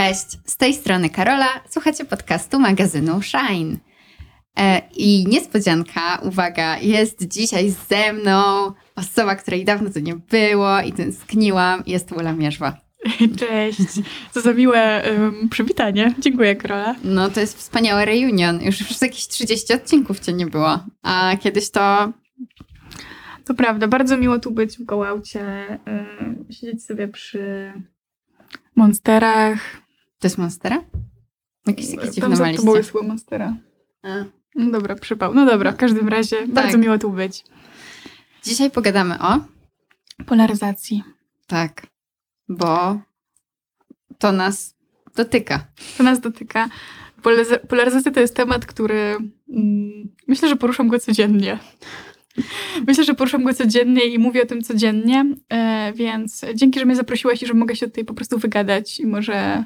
Cześć, 0.00 0.38
z 0.46 0.56
tej 0.56 0.74
strony 0.74 1.10
Karola. 1.10 1.46
Słuchacie 1.70 2.04
podcastu 2.04 2.60
magazynu 2.60 3.22
Shine. 3.22 3.76
E, 4.58 4.82
I 4.96 5.26
niespodzianka, 5.28 6.20
uwaga, 6.22 6.78
jest 6.78 7.28
dzisiaj 7.28 7.74
ze 7.88 8.12
mną 8.12 8.72
osoba, 8.96 9.36
której 9.36 9.64
dawno 9.64 9.90
tu 9.90 10.00
nie 10.00 10.16
było 10.16 10.80
i 10.80 10.92
tęskniłam. 10.92 11.82
Jest 11.86 12.12
Ula 12.12 12.32
Mierzwa. 12.32 12.80
Cześć. 13.40 13.78
Co 14.30 14.40
za 14.40 14.52
miłe 14.52 15.02
um, 15.18 15.48
przywitanie. 15.48 16.14
Dziękuję, 16.18 16.56
Karola. 16.56 16.94
No 17.04 17.30
to 17.30 17.40
jest 17.40 17.58
wspaniały 17.58 18.04
reunion. 18.04 18.62
Już 18.62 18.76
przez 18.76 19.00
jakieś 19.00 19.28
30 19.28 19.74
odcinków 19.74 20.20
cię 20.20 20.32
nie 20.32 20.46
było. 20.46 20.84
A 21.02 21.36
kiedyś 21.40 21.70
to... 21.70 22.12
To 23.44 23.54
prawda. 23.54 23.88
Bardzo 23.88 24.16
miło 24.16 24.38
tu 24.38 24.50
być 24.50 24.78
w 24.78 24.84
Gołałcie. 24.84 25.72
Y, 26.50 26.54
siedzieć 26.54 26.84
sobie 26.84 27.08
przy 27.08 27.72
monsterach. 28.76 29.80
To 30.20 30.26
jest 30.26 30.38
monstera? 30.38 30.84
Jakieś 31.66 31.90
takie 31.90 32.10
dziwne 32.10 32.36
Tam 32.36 32.54
tobą 32.54 32.76
jest 32.76 32.92
chyba 32.92 33.04
monstera. 33.04 33.56
A. 34.02 34.08
No 34.54 34.70
dobra, 34.70 34.94
przypał. 34.94 35.34
No 35.34 35.46
dobra, 35.46 35.72
w 35.72 35.76
każdym 35.76 36.08
razie 36.08 36.46
bardzo 36.46 36.78
miło 36.78 36.98
tu 36.98 37.10
być. 37.10 37.44
Dzisiaj 38.44 38.70
pogadamy 38.70 39.18
o... 39.18 39.40
Polaryzacji. 40.26 41.02
Tak, 41.46 41.86
bo 42.48 43.00
to 44.18 44.32
nas 44.32 44.74
dotyka. 45.16 45.66
To 45.98 46.02
nas 46.02 46.20
dotyka. 46.20 46.68
Polaryza- 47.22 47.66
Polaryzacja 47.66 48.12
to 48.12 48.20
jest 48.20 48.36
temat, 48.36 48.66
który 48.66 49.16
mm, 49.48 50.08
myślę, 50.28 50.48
że 50.48 50.56
poruszam 50.56 50.88
go 50.88 50.98
codziennie. 50.98 51.58
Myślę, 52.86 53.04
że 53.04 53.14
poruszam 53.14 53.44
go 53.44 53.54
codziennie 53.54 54.04
i 54.04 54.18
mówię 54.18 54.42
o 54.42 54.46
tym 54.46 54.62
codziennie, 54.62 55.24
e, 55.48 55.92
więc 55.92 56.44
dzięki, 56.54 56.80
że 56.80 56.86
mnie 56.86 56.96
zaprosiłaś 56.96 57.42
i 57.42 57.46
że 57.46 57.54
mogę 57.54 57.76
się 57.76 57.86
tutaj 57.86 58.04
po 58.04 58.14
prostu 58.14 58.38
wygadać 58.38 59.00
i 59.00 59.06
może... 59.06 59.64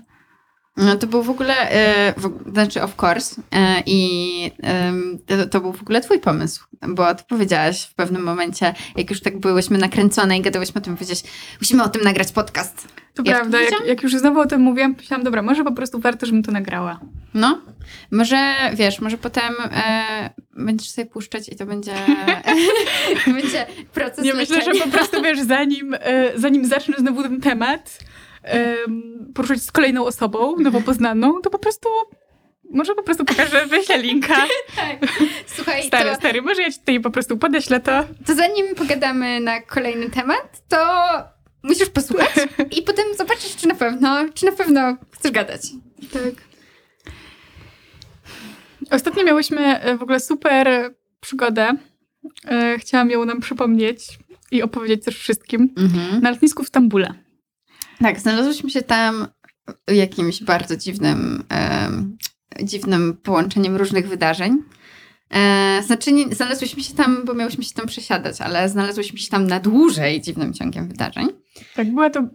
No 0.77 0.97
to 0.97 1.07
był 1.07 1.23
w 1.23 1.31
ogóle, 1.31 1.55
e, 1.73 2.15
znaczy 2.53 2.83
of 2.83 3.03
course, 3.03 3.43
e, 3.53 3.83
i 3.87 4.51
em, 4.63 5.19
to, 5.27 5.47
to 5.47 5.61
był 5.61 5.73
w 5.73 5.83
ogóle 5.83 6.01
twój 6.01 6.21
pomysł, 6.21 6.65
bo 6.89 7.15
ty 7.15 7.25
powiedziałaś 7.29 7.83
w 7.83 7.95
pewnym 7.95 8.23
momencie, 8.23 8.75
jak 8.97 9.11
już 9.11 9.21
tak 9.21 9.41
byłyśmy 9.41 9.79
nakręcone 9.79 10.39
i 10.39 10.41
gadałyśmy 10.41 10.81
o 10.81 10.85
tym, 10.85 10.97
powiedziałaś, 10.97 11.23
musimy 11.61 11.83
o 11.83 11.89
tym 11.89 12.03
nagrać 12.03 12.33
podcast. 12.33 12.89
To 13.15 13.23
Jak 13.27 13.37
prawda, 13.37 13.61
jak, 13.61 13.87
jak 13.87 14.03
już 14.03 14.17
znowu 14.17 14.41
o 14.41 14.47
tym 14.47 14.61
mówiłam, 14.61 14.95
myślałam, 14.99 15.25
dobra, 15.25 15.43
może 15.43 15.65
po 15.65 15.73
prostu 15.73 15.99
warto, 15.99 16.27
żebym 16.27 16.43
to 16.43 16.53
nagrała. 16.53 17.01
No, 17.35 17.61
może, 18.11 18.55
wiesz, 18.75 19.01
może 19.01 19.19
potem 19.19 19.55
e, 19.61 20.31
będziesz 20.57 20.91
sobie 20.91 21.07
puszczać 21.07 21.49
i 21.49 21.57
to 21.57 21.67
będzie, 21.67 21.95
będzie 23.27 23.67
proces 23.93 24.25
Nie 24.25 24.35
myślę, 24.35 24.63
że 24.63 24.81
po 24.81 24.89
prostu, 24.89 25.23
wiesz, 25.23 25.41
zanim, 25.41 25.95
e, 26.01 26.33
zanim 26.39 26.65
zacznę 26.65 26.95
znowu 26.99 27.23
ten 27.23 27.41
temat 27.41 27.99
em, 28.45 29.33
poruszać 29.35 29.63
z 29.63 29.73
kolejną 29.73 30.05
osobą, 30.07 30.57
nowo 30.59 30.81
poznaną, 30.81 31.41
to 31.41 31.51
po 31.51 31.59
prostu 31.59 31.89
może 32.71 32.95
po 32.95 33.03
prostu 33.03 33.25
pokażę, 33.25 33.67
wyślę 33.67 33.99
linka. 33.99 34.37
Tak. 34.77 34.99
Słuchaj, 35.47 35.83
Stary, 35.83 36.11
to, 36.11 36.17
stary, 36.17 36.43
może 36.43 36.63
ja 36.63 36.71
ci 36.71 36.79
tutaj 36.79 37.01
po 37.01 37.11
prostu 37.11 37.39
podeślę 37.39 37.81
to. 37.81 38.05
to 38.27 38.35
zanim 38.35 38.75
pogadamy 38.75 39.41
na 39.41 39.61
kolejny 39.61 40.11
temat, 40.11 40.63
to 40.69 40.79
musisz 41.63 41.89
posłuchać 41.91 42.31
i 42.71 42.83
potem 42.83 43.05
zobaczysz, 43.19 43.57
czy 43.57 43.69
na 43.69 43.75
pewno, 43.75 44.25
czy 44.35 44.47
na 44.47 44.53
pewno 44.53 44.97
chcesz 45.11 45.33
gadać. 45.33 45.61
Tak. 46.13 46.35
Ostatnio 48.91 49.25
miałyśmy 49.25 49.81
e, 49.81 49.97
w 49.97 50.03
ogóle 50.03 50.21
super 50.21 50.95
przygodę. 51.21 51.77
E, 52.49 52.79
Chciałam 52.79 53.11
ją 53.11 53.25
nam 53.25 53.41
przypomnieć 53.41 54.19
i 54.51 54.63
opowiedzieć 54.63 55.05
też 55.05 55.19
wszystkim. 55.19 55.75
Na 56.23 56.31
lotnisku 56.31 56.65
w 56.65 56.69
Stambule. 56.69 57.15
Tak, 58.05 58.21
znalazłyśmy 58.21 58.71
się 58.71 58.83
tam 58.83 59.27
jakimś 59.89 60.43
bardzo 60.43 60.77
dziwnym, 60.77 61.45
em, 61.49 62.17
dziwnym 62.63 63.17
połączeniem 63.23 63.77
różnych 63.77 64.09
wydarzeń. 64.09 64.63
E, 65.31 65.83
znaczy, 65.83 66.13
nie, 66.13 66.35
znalazłyśmy 66.35 66.83
się 66.83 66.95
tam, 66.95 67.25
bo 67.25 67.35
miałyśmy 67.35 67.65
się 67.65 67.75
tam 67.75 67.87
przesiadać, 67.87 68.41
ale 68.41 68.69
znalazłyśmy 68.69 69.19
się 69.19 69.31
tam 69.31 69.47
na 69.47 69.61
dłużej 69.61 70.21
dziwnym 70.21 70.55
ciągiem 70.55 70.89
wydarzeń. 70.89 71.29
Tak, 71.77 71.91
była 71.91 72.11
to 72.11 72.29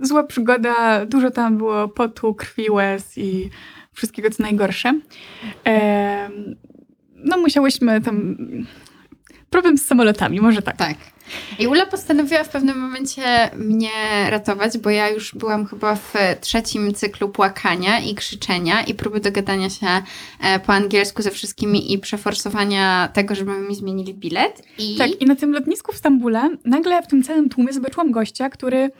zła 0.00 0.24
przygoda. 0.24 1.06
Dużo 1.06 1.30
tam 1.30 1.58
było 1.58 1.88
potu, 1.88 2.34
krwi, 2.34 2.70
łez 2.70 3.18
i 3.18 3.50
wszystkiego, 3.92 4.30
co 4.30 4.42
najgorsze. 4.42 5.00
Em, 5.64 6.56
no, 7.14 7.38
musiałyśmy 7.38 8.00
tam... 8.00 8.36
Problem 9.50 9.78
z 9.78 9.86
samolotami, 9.86 10.40
może 10.40 10.62
tak. 10.62 10.76
Tak. 10.76 10.96
I 11.58 11.66
Ula 11.66 11.86
postanowiła 11.86 12.44
w 12.44 12.48
pewnym 12.48 12.78
momencie 12.78 13.50
mnie 13.56 13.90
ratować, 14.30 14.78
bo 14.78 14.90
ja 14.90 15.08
już 15.08 15.34
byłam 15.34 15.66
chyba 15.66 15.94
w 15.94 16.14
trzecim 16.40 16.94
cyklu 16.94 17.28
płakania 17.28 18.00
i 18.00 18.14
krzyczenia 18.14 18.82
i 18.82 18.94
próby 18.94 19.20
dogadania 19.20 19.70
się 19.70 19.86
e, 20.40 20.60
po 20.60 20.72
angielsku 20.72 21.22
ze 21.22 21.30
wszystkimi 21.30 21.92
i 21.92 21.98
przeforsowania 21.98 23.08
tego, 23.12 23.34
żeby 23.34 23.60
mi 23.60 23.74
zmienili 23.74 24.14
bilet. 24.14 24.62
I 24.78 24.96
Tak, 24.96 25.22
i 25.22 25.26
na 25.26 25.36
tym 25.36 25.52
lotnisku 25.52 25.92
w 25.92 25.96
Stambule 25.96 26.56
nagle 26.64 27.02
w 27.02 27.06
tym 27.06 27.22
całym 27.22 27.48
tłumie 27.48 27.72
zobaczyłam 27.72 28.10
gościa, 28.10 28.50
który 28.50 28.90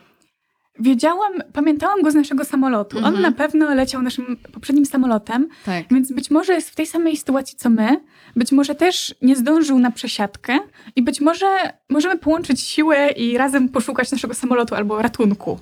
wiedziałam, 0.79 1.33
pamiętałam 1.53 2.03
go 2.03 2.11
z 2.11 2.15
naszego 2.15 2.45
samolotu. 2.45 2.99
On 2.99 3.05
Mhm. 3.05 3.23
na 3.23 3.33
pewno 3.33 3.75
leciał 3.75 4.03
naszym 4.03 4.37
poprzednim 4.53 4.87
samolotem, 4.87 5.49
tak. 5.65 5.85
więc 5.91 6.13
być 6.13 6.31
może 6.31 6.53
jest 6.55 6.71
w 6.71 6.75
tej 6.75 6.87
samej 6.87 7.17
sytuacji 7.17 7.59
co 7.59 7.71
my, 7.71 8.01
być 8.37 8.53
może 8.53 8.75
też 8.75 9.15
nie 9.23 9.37
zdążył 9.37 9.79
na 9.79 9.91
przesiadkę 9.91 10.59
i 10.97 11.03
być 11.03 11.21
może 11.21 11.73
możemy 11.91 12.19
połączyć 12.19 12.61
siły 12.61 12.97
i 13.17 13.39
razem 13.39 13.69
poszukać 13.69 14.13
naszego 14.13 14.35
samolotu 14.35 14.75
albo 14.75 15.03
ratunku. 15.03 15.59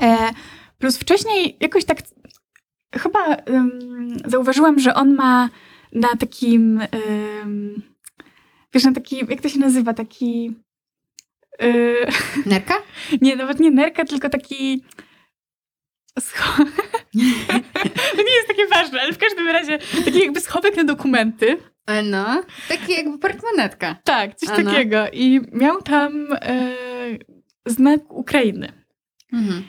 E, 0.00 0.16
plus 0.78 0.96
wcześniej 0.98 1.56
jakoś 1.60 1.84
tak 1.84 1.98
chyba 2.94 3.36
ym, 3.48 4.16
zauważyłam, 4.24 4.78
że 4.78 4.94
on 4.94 5.14
ma 5.14 5.48
na 5.92 6.08
takim 6.18 6.80
ym, 7.42 7.82
wiesz, 8.74 8.84
na 8.84 8.92
taki, 8.92 9.16
jak 9.28 9.40
to 9.40 9.48
się 9.48 9.58
nazywa, 9.58 9.94
taki 9.94 10.54
yy, 11.60 12.06
Nerka? 12.46 12.74
nie, 13.20 13.36
nawet 13.36 13.60
nie 13.60 13.70
nerka, 13.70 14.04
tylko 14.04 14.28
taki 14.28 14.84
scho- 16.20 16.56
to 18.16 18.22
nie 18.22 18.34
jest 18.34 18.48
takie 18.48 18.66
ważne, 18.66 19.00
ale 19.00 19.12
w 19.12 19.18
każdym 19.18 19.48
razie 19.48 19.78
taki 20.04 20.18
jakby 20.20 20.40
schowek 20.40 20.76
na 20.76 20.84
dokumenty. 20.84 21.56
E, 21.86 22.02
No, 22.02 22.42
taki 22.68 22.92
jakby 22.92 23.18
portmonetka. 23.18 23.96
Tak, 24.04 24.34
coś 24.34 24.48
A 24.48 24.62
no. 24.62 24.70
takiego. 24.70 25.06
I 25.12 25.40
miał 25.52 25.82
tam 25.82 26.26
e, 26.32 26.72
znak 27.66 28.12
Ukrainy. 28.12 28.72
Mhm. 29.32 29.64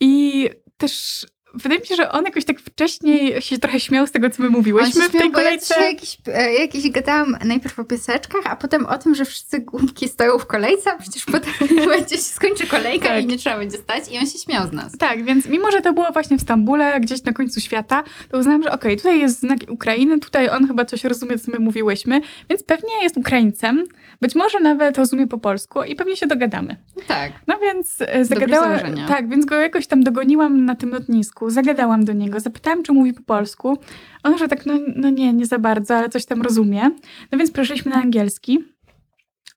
I 0.00 0.48
też 0.76 1.26
wydaje 1.62 1.80
mi 1.80 1.86
się, 1.86 1.96
że 1.96 2.12
on 2.12 2.24
jakoś 2.24 2.44
tak 2.44 2.60
wcześniej 2.60 3.42
się 3.42 3.58
trochę 3.58 3.80
śmiał 3.80 4.06
z 4.06 4.10
tego, 4.12 4.30
co 4.30 4.42
my 4.42 4.50
mówiłyśmy 4.50 5.08
w 5.08 5.12
tej 5.12 5.20
ja 5.20 5.30
kolejce. 5.30 5.74
dzisiaj 5.74 5.94
Jakieś, 5.94 6.18
e, 6.26 6.52
jakieś 6.54 6.90
gadałam 6.90 7.36
najpierw 7.44 7.78
o 7.78 7.84
pieseczkach, 7.84 8.42
a 8.44 8.56
potem 8.56 8.86
o 8.86 8.98
tym, 8.98 9.14
że 9.14 9.24
wszyscy 9.24 9.60
głupki 9.60 10.08
stoją 10.08 10.38
w 10.38 10.46
kolejce, 10.46 10.90
a 10.92 10.98
przecież 10.98 11.24
potem 11.32 11.52
będzie 11.88 12.16
się 12.16 12.22
skończy 12.22 12.66
kolejka 12.66 13.08
Tak. 13.08 13.24
i 13.24 13.26
nie 13.26 13.38
trzeba 13.38 13.58
będzie 13.58 13.78
stać 13.78 14.04
i 14.12 14.18
on 14.18 14.26
się 14.26 14.38
śmiał 14.38 14.68
z 14.68 14.72
nas. 14.72 14.92
Tak, 14.98 15.24
więc 15.24 15.46
mimo, 15.46 15.70
że 15.70 15.80
to 15.80 15.92
było 15.92 16.06
właśnie 16.12 16.38
w 16.38 16.40
Stambule, 16.42 17.00
gdzieś 17.00 17.24
na 17.24 17.32
końcu 17.32 17.60
świata, 17.60 18.04
to 18.30 18.38
uznałam, 18.38 18.62
że 18.62 18.72
okej, 18.72 18.96
tutaj 18.96 19.20
jest 19.20 19.40
znak 19.40 19.58
Ukrainy, 19.68 20.20
tutaj 20.20 20.48
on 20.48 20.66
chyba 20.66 20.84
coś 20.84 21.04
rozumie, 21.04 21.38
co 21.38 21.50
my 21.52 21.58
mówiłyśmy, 21.58 22.20
więc 22.50 22.62
pewnie 22.62 23.02
jest 23.02 23.16
Ukraińcem, 23.16 23.84
być 24.20 24.34
może 24.34 24.60
nawet 24.60 24.98
rozumie 24.98 25.26
po 25.26 25.38
polsku 25.38 25.82
i 25.82 25.94
pewnie 25.94 26.16
się 26.16 26.26
dogadamy. 26.26 26.76
Tak. 27.06 27.32
No 27.46 27.58
więc 27.58 27.96
e, 28.00 28.24
zagadałam, 28.24 28.78
założenia. 28.78 29.08
tak, 29.08 29.28
więc 29.28 29.44
go 29.44 29.54
jakoś 29.54 29.86
tam 29.86 30.02
dogoniłam 30.02 30.64
na 30.64 30.74
tym 30.74 30.90
lotnisku, 30.90 31.45
zagadałam 31.50 32.04
do 32.04 32.12
niego, 32.12 32.40
zapytałam, 32.40 32.82
czy 32.82 32.92
mówi 32.92 33.12
po 33.12 33.22
polsku. 33.22 33.78
On, 34.22 34.38
że 34.38 34.48
tak, 34.48 34.66
no, 34.66 34.74
no 34.96 35.10
nie, 35.10 35.32
nie 35.32 35.46
za 35.46 35.58
bardzo, 35.58 35.96
ale 35.96 36.08
coś 36.08 36.26
tam 36.26 36.42
rozumie. 36.42 36.90
No 37.32 37.38
więc 37.38 37.50
przeszliśmy 37.50 37.90
na 37.90 38.02
angielski. 38.02 38.64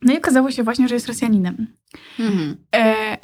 No 0.02 0.14
i 0.14 0.18
okazało 0.18 0.52
się 0.52 0.64
właśnie, 0.64 0.88
że 0.88 0.96
jest 0.96 1.08
Rosjaninem. 1.08 1.68
Mhm. 2.20 2.58
E, 2.76 3.18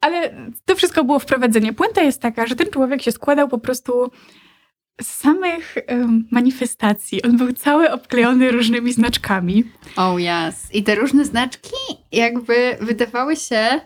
ale 0.00 0.34
to 0.64 0.76
wszystko 0.76 1.04
było 1.04 1.18
wprowadzenie. 1.18 1.72
Puenta 1.72 2.02
jest 2.02 2.22
taka, 2.22 2.46
że 2.46 2.56
ten 2.56 2.70
człowiek 2.70 3.02
się 3.02 3.12
składał 3.12 3.48
po 3.48 3.58
prostu 3.58 4.10
z 5.02 5.06
samych 5.06 5.76
em, 5.86 6.28
manifestacji. 6.30 7.22
On 7.22 7.36
był 7.36 7.52
cały 7.52 7.90
obklejony 7.90 8.50
różnymi 8.50 8.92
znaczkami. 8.92 9.64
Oh 9.96 10.16
yes. 10.20 10.74
I 10.74 10.82
te 10.82 10.94
różne 10.94 11.24
znaczki 11.24 11.76
jakby 12.12 12.76
wydawały 12.80 13.36
się 13.36 13.80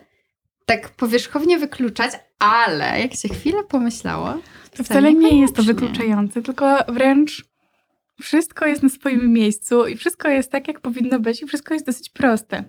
tak 0.69 0.89
powierzchownie 0.89 1.59
wykluczać, 1.59 2.11
ale 2.39 2.99
jak 2.99 3.13
się 3.13 3.29
chwilę 3.29 3.63
pomyślało, 3.63 4.33
To 4.77 4.83
wcale 4.83 5.13
nie 5.13 5.41
jest 5.41 5.55
to 5.55 5.63
wykluczające, 5.63 6.41
tylko 6.41 6.77
wręcz 6.87 7.45
wszystko 8.21 8.65
jest 8.65 8.83
na 8.83 8.89
swoim 8.89 9.33
miejscu 9.33 9.87
i 9.87 9.97
wszystko 9.97 10.27
jest 10.27 10.51
tak, 10.51 10.67
jak 10.67 10.79
powinno 10.79 11.19
być 11.19 11.41
i 11.41 11.47
wszystko 11.47 11.73
jest 11.73 11.85
dosyć 11.85 12.09
proste. 12.09 12.63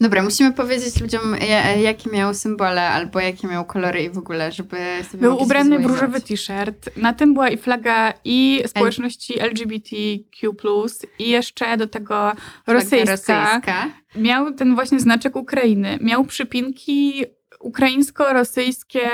Dobra, 0.00 0.22
musimy 0.22 0.52
powiedzieć 0.52 1.00
ludziom, 1.00 1.36
ja- 1.48 1.76
jakie 1.76 2.10
miał 2.10 2.34
symbole 2.34 2.88
albo 2.88 3.20
jakie 3.20 3.48
miał 3.48 3.64
kolory 3.64 4.02
i 4.02 4.10
w 4.10 4.18
ogóle, 4.18 4.52
żeby 4.52 4.76
sobie 5.10 5.20
Był 5.20 5.42
ubrany 5.42 5.78
w 5.78 5.86
różowy 5.86 6.20
t-shirt. 6.20 6.90
Na 6.96 7.12
tym 7.12 7.34
była 7.34 7.48
i 7.48 7.56
flaga 7.58 8.12
i 8.24 8.62
społeczności 8.66 9.40
LGBTQ+, 9.40 10.48
i 11.18 11.28
jeszcze 11.28 11.76
do 11.76 11.86
tego 11.86 12.32
rosyjska. 12.66 13.10
rosyjska. 13.10 13.88
Miał 14.16 14.54
ten 14.54 14.74
właśnie 14.74 15.00
znaczek 15.00 15.36
Ukrainy. 15.36 15.98
Miał 16.00 16.24
przypinki 16.24 17.24
ukraińsko-rosyjskie 17.60 19.08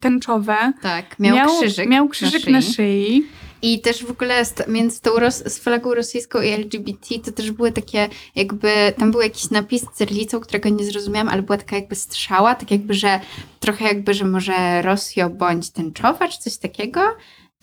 tęczowe. 0.00 0.72
Tak, 0.82 1.18
miał, 1.18 1.48
krzyżyk. 1.60 1.88
Miał 1.88 2.08
krzyżyk 2.08 2.46
na 2.46 2.62
szyi. 2.62 2.68
Na 2.68 2.74
szyi. 2.74 3.26
I 3.62 3.80
też 3.80 4.04
w 4.04 4.10
ogóle 4.10 4.44
z, 4.44 4.68
między 4.68 5.00
tą 5.00 5.10
ros, 5.18 5.34
z 5.36 5.58
flagą 5.58 5.94
rosyjską 5.94 6.40
i 6.42 6.48
LGBT 6.48 7.18
to 7.24 7.32
też 7.32 7.50
były 7.50 7.72
takie 7.72 8.08
jakby, 8.34 8.92
tam 8.98 9.10
był 9.10 9.20
jakiś 9.20 9.50
napis 9.50 9.84
cyrylicą, 9.94 10.40
którego 10.40 10.68
nie 10.68 10.84
zrozumiałam, 10.84 11.28
ale 11.28 11.42
była 11.42 11.58
taka 11.58 11.76
jakby 11.76 11.94
strzała, 11.94 12.54
tak 12.54 12.70
jakby, 12.70 12.94
że 12.94 13.20
trochę 13.60 13.84
jakby, 13.84 14.14
że 14.14 14.24
może 14.24 14.82
Rosjo 14.82 15.30
bądź 15.30 15.70
tęczowa, 15.70 16.28
czy 16.28 16.38
coś 16.38 16.56
takiego 16.56 17.00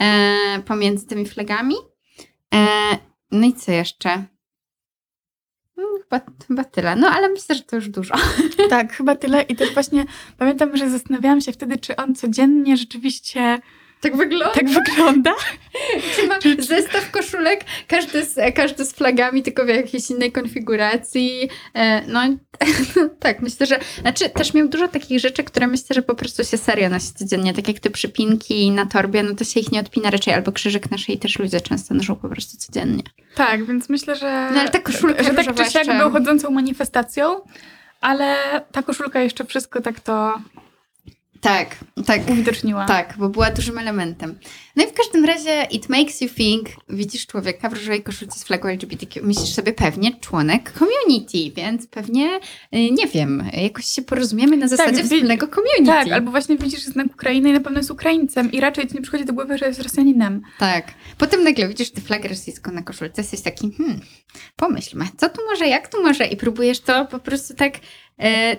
e, 0.02 0.36
pomiędzy 0.66 1.08
tymi 1.08 1.26
flagami. 1.26 1.76
E, 2.54 2.68
no 3.32 3.48
i 3.48 3.54
co 3.54 3.72
jeszcze? 3.72 4.26
No, 5.78 5.84
chyba, 6.04 6.22
chyba 6.48 6.64
tyle. 6.64 6.96
No 6.96 7.08
ale 7.08 7.30
myślę, 7.30 7.56
że 7.56 7.64
to 7.64 7.76
już 7.76 7.90
dużo. 7.90 8.16
Tak, 8.70 8.94
chyba 8.94 9.16
tyle. 9.16 9.42
I 9.42 9.56
też 9.56 9.74
właśnie 9.74 10.06
pamiętam, 10.38 10.78
że 10.78 10.90
zastanawiałam 10.90 11.42
się 11.42 11.52
wtedy, 11.52 11.78
czy 11.78 11.96
on 11.96 12.16
codziennie 12.16 12.78
rzeczywiście 12.78 13.60
tak 14.02 14.18
wygląda? 14.18 14.54
Tak 14.54 14.70
wygląda. 14.70 15.34
Czy 16.16 16.28
ma 16.28 16.36
zestaw 16.60 17.12
koszulek, 17.12 17.66
każdy 17.88 18.26
z, 18.26 18.56
każdy 18.56 18.86
z 18.86 18.94
flagami, 18.94 19.44
tylko 19.44 19.66
w 19.66 19.68
jakiejś 19.68 20.10
innej 20.10 20.32
konfiguracji. 20.32 21.50
E, 21.74 22.02
no 22.08 22.22
tak, 23.20 23.42
myślę, 23.42 23.66
że... 23.66 23.80
Znaczy 24.02 24.30
też 24.30 24.54
miał 24.54 24.68
dużo 24.68 24.88
takich 24.88 25.20
rzeczy, 25.20 25.44
które 25.44 25.68
myślę, 25.68 25.94
że 25.94 26.02
po 26.02 26.16
prostu 26.16 26.44
się 26.44 26.58
serio 26.58 26.90
nosi 26.90 27.14
codziennie. 27.14 27.54
Tak 27.54 27.68
jak 27.68 27.80
te 27.80 27.90
przypinki 27.90 28.72
na 28.72 28.86
torbie, 28.86 29.24
no 29.24 29.36
to 29.36 29.44
się 29.44 29.60
ich 29.60 29.72
nie 29.72 29.80
odpina 29.80 30.10
raczej, 30.10 30.34
albo 30.34 30.52
krzyżyk 30.52 30.92
na 30.92 30.98
szyi 30.98 31.18
też 31.18 31.40
ludzie 31.40 31.62
często 31.62 31.94
noszą 31.94 32.16
po 32.16 32.30
prostu 32.30 32.58
codziennie. 32.58 33.04
Tak, 33.36 33.66
więc 33.66 33.90
myślę, 33.90 34.16
że... 34.16 34.50
No 34.54 34.60
ale 34.60 34.70
ta 34.70 34.80
koszulka 34.80 35.24
Że 35.24 35.34
tak 35.34 35.56
czy 35.56 35.72
siak 35.72 35.98
był 35.98 36.12
chodzącą 36.12 36.52
manifestacją, 36.52 37.42
ale 38.02 38.36
ta 38.72 38.84
koszulka 38.84 39.22
jeszcze 39.22 39.46
wszystko 39.46 39.82
tak 39.82 40.00
to 40.00 40.40
tak, 41.42 41.75
tak. 42.06 42.30
Uwidoczniła. 42.30 42.86
Tak, 42.86 43.13
bo 43.18 43.30
była 43.30 43.51
dużym 43.51 43.78
elementem. 43.78 44.39
No 44.75 44.84
i 44.84 44.88
w 44.88 44.94
każdym 44.94 45.25
razie 45.25 45.68
it 45.72 45.89
makes 45.89 46.22
you 46.22 46.30
think, 46.30 46.69
widzisz 46.89 47.28
człowieka 47.28 47.69
w 47.69 47.74
różowej 47.74 48.04
koszulce 48.04 48.39
z 48.39 48.44
flagą 48.44 48.69
LGBTQ, 48.69 49.24
myślisz 49.24 49.54
sobie 49.54 49.74
pewnie 49.74 50.19
członek 50.19 50.74
community, 50.80 51.56
więc 51.56 51.88
pewnie, 51.88 52.39
y, 52.75 52.92
nie 52.92 53.07
wiem, 53.07 53.50
jakoś 53.54 53.86
się 53.86 54.01
porozumiemy 54.01 54.57
na 54.57 54.68
zasadzie 54.68 54.98
tak, 54.98 55.04
wspólnego 55.04 55.48
community. 55.48 55.86
Tak, 55.86 56.12
albo 56.12 56.31
właśnie 56.31 56.57
widzisz 56.57 56.84
znak 56.84 57.07
Ukrainy 57.07 57.50
i 57.50 57.54
na 57.54 57.60
pewno 57.60 57.80
jest 57.80 57.92
Ukraińcem 57.92 58.51
i 58.51 58.60
raczej 58.60 58.88
ci 58.88 58.95
nie 58.95 59.01
przychodzi 59.01 59.25
do 59.25 59.33
głowy, 59.33 59.57
że 59.57 59.68
jest 59.68 59.81
Rosjaninem. 59.81 60.42
Tak. 60.60 60.94
Potem 61.18 61.44
nagle 61.44 61.68
widzisz 61.68 61.92
tę 61.92 62.01
flagę 62.01 62.30
rosyjską 62.30 62.72
na 62.72 62.81
koszulce, 62.81 63.22
jesteś 63.22 63.42
taki, 63.42 63.72
hmm, 63.72 64.00
pomyślmy, 64.56 65.06
co 65.18 65.30
tu 65.30 65.42
może, 65.45 65.68
jak 65.68 65.88
tu 65.88 66.04
może 66.04 66.25
i 66.25 66.38
próbujesz 66.38 66.80
to 66.80 67.06
po 67.06 67.19
prostu 67.19 67.54
tak 67.54 67.74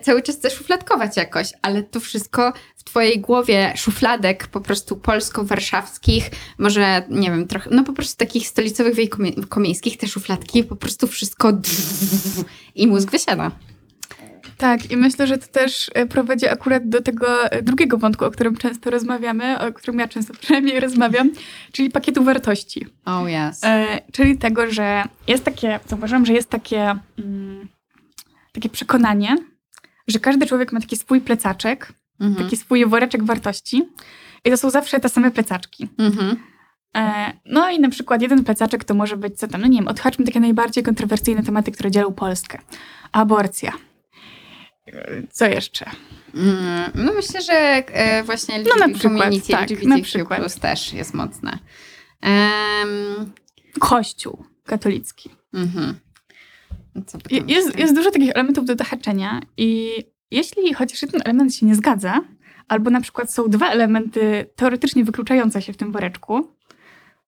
cały 0.02 0.22
czas 0.22 0.40
zaszufladkować 0.40 1.16
jakoś, 1.16 1.52
ale 1.62 1.82
to 1.82 2.00
wszystko 2.00 2.52
w 2.76 2.84
twojej 2.84 3.20
głowie 3.20 3.72
szufladek 3.76 4.46
po 4.46 4.60
prostu 4.60 4.96
polsko-warszawskich, 4.96 6.31
może 6.58 7.02
nie 7.10 7.31
wiem, 7.31 7.46
trochę, 7.46 7.70
no 7.70 7.84
po 7.84 7.93
prostu 7.93 8.16
takich 8.16 8.49
stolicowych 8.49 8.94
wiejkomiejskich, 8.94 9.96
te 9.96 10.08
szufladki, 10.08 10.64
po 10.64 10.76
prostu 10.76 11.06
wszystko 11.06 11.52
i 12.75 12.87
mózg 12.87 13.10
wysiada. 13.10 13.50
Tak, 14.58 14.90
i 14.90 14.96
myślę, 14.96 15.26
że 15.26 15.38
to 15.38 15.46
też 15.46 15.90
e, 15.94 16.06
prowadzi 16.06 16.49
akurat 16.49 16.88
do 16.88 17.02
tego 17.02 17.50
e, 17.50 17.62
drugiego 17.62 17.99
wątku, 17.99 18.25
o 18.25 18.31
którym 18.31 18.56
często 18.56 18.90
rozmawiamy, 18.90 19.58
o 19.58 19.72
którym 19.72 19.99
ja 19.99 20.08
często 20.08 20.34
przynajmniej 20.40 20.81
rozmawiam, 20.81 21.31
czyli 21.72 21.90
pakietu 21.90 22.25
wartości. 22.25 22.87
Oh 23.05 23.28
yes. 23.31 23.64
E, 23.64 23.87
czyli 24.12 24.38
tego, 24.38 24.70
że 24.70 25.05
jest 25.26 25.44
takie, 25.44 25.81
zauważyłam, 25.87 26.26
że 26.26 26.32
jest 26.32 26.50
takie, 26.50 26.94
mm, 27.19 27.69
takie 28.60 28.69
przekonanie, 28.69 29.37
że 30.08 30.19
każdy 30.19 30.46
człowiek 30.46 30.72
ma 30.72 30.81
taki 30.81 30.96
swój 30.96 31.20
plecaczek, 31.20 31.93
mhm. 32.20 32.44
taki 32.44 32.56
swój 32.56 32.87
woreczek 32.87 33.25
wartości 33.25 33.88
i 34.44 34.50
to 34.50 34.56
są 34.56 34.70
zawsze 34.70 35.00
te 35.00 35.08
same 35.08 35.31
plecaczki. 35.31 35.88
Mhm. 35.99 36.37
E, 36.96 37.32
no 37.44 37.70
i 37.70 37.81
na 37.81 37.88
przykład 37.88 38.22
jeden 38.22 38.44
plecaczek 38.44 38.84
to 38.84 38.94
może 38.94 39.16
być, 39.16 39.38
co 39.38 39.49
tam, 39.49 39.60
no 39.60 39.66
nie 39.66 39.78
wiem, 39.78 39.88
odhaczmy 39.88 40.25
takie 40.25 40.40
najbardziej 40.40 40.84
kontrowersyjne 40.84 41.43
tematy, 41.43 41.72
które 41.72 41.90
dzielą 41.90 42.12
Polskę. 42.12 42.58
Aborcja. 43.12 43.72
Co 45.31 45.46
jeszcze? 45.46 45.90
Mm, 46.34 46.90
no 46.94 47.12
myślę, 47.12 47.43
że 47.43 47.52
e, 47.52 48.22
właśnie 48.22 48.55
LGBT 48.55 48.81
no 48.81 48.87
na 48.87 48.94
przykład, 48.94 49.19
community 49.19 49.52
tak, 49.52 49.70
LGBTQ 49.70 49.88
na 49.88 50.02
przykład. 50.02 50.40
plus 50.40 50.55
też 50.55 50.93
jest 50.93 51.14
mocne. 51.14 51.58
Um, 52.22 53.32
Kościół 53.78 54.44
katolicki. 54.64 55.31
Mhm. 55.55 55.94
Jest, 57.46 57.78
jest 57.78 57.94
dużo 57.94 58.10
takich 58.10 58.30
elementów 58.30 58.64
do 58.64 58.74
dohaczenia 58.74 59.40
i 59.56 59.92
jeśli 60.30 60.74
chociaż 60.74 61.02
jeden 61.02 61.20
element 61.24 61.54
się 61.54 61.66
nie 61.66 61.74
zgadza, 61.74 62.20
albo 62.68 62.90
na 62.90 63.00
przykład 63.00 63.32
są 63.34 63.48
dwa 63.48 63.68
elementy 63.70 64.46
teoretycznie 64.56 65.04
wykluczające 65.04 65.62
się 65.62 65.72
w 65.72 65.76
tym 65.76 65.92
woreczku, 65.92 66.48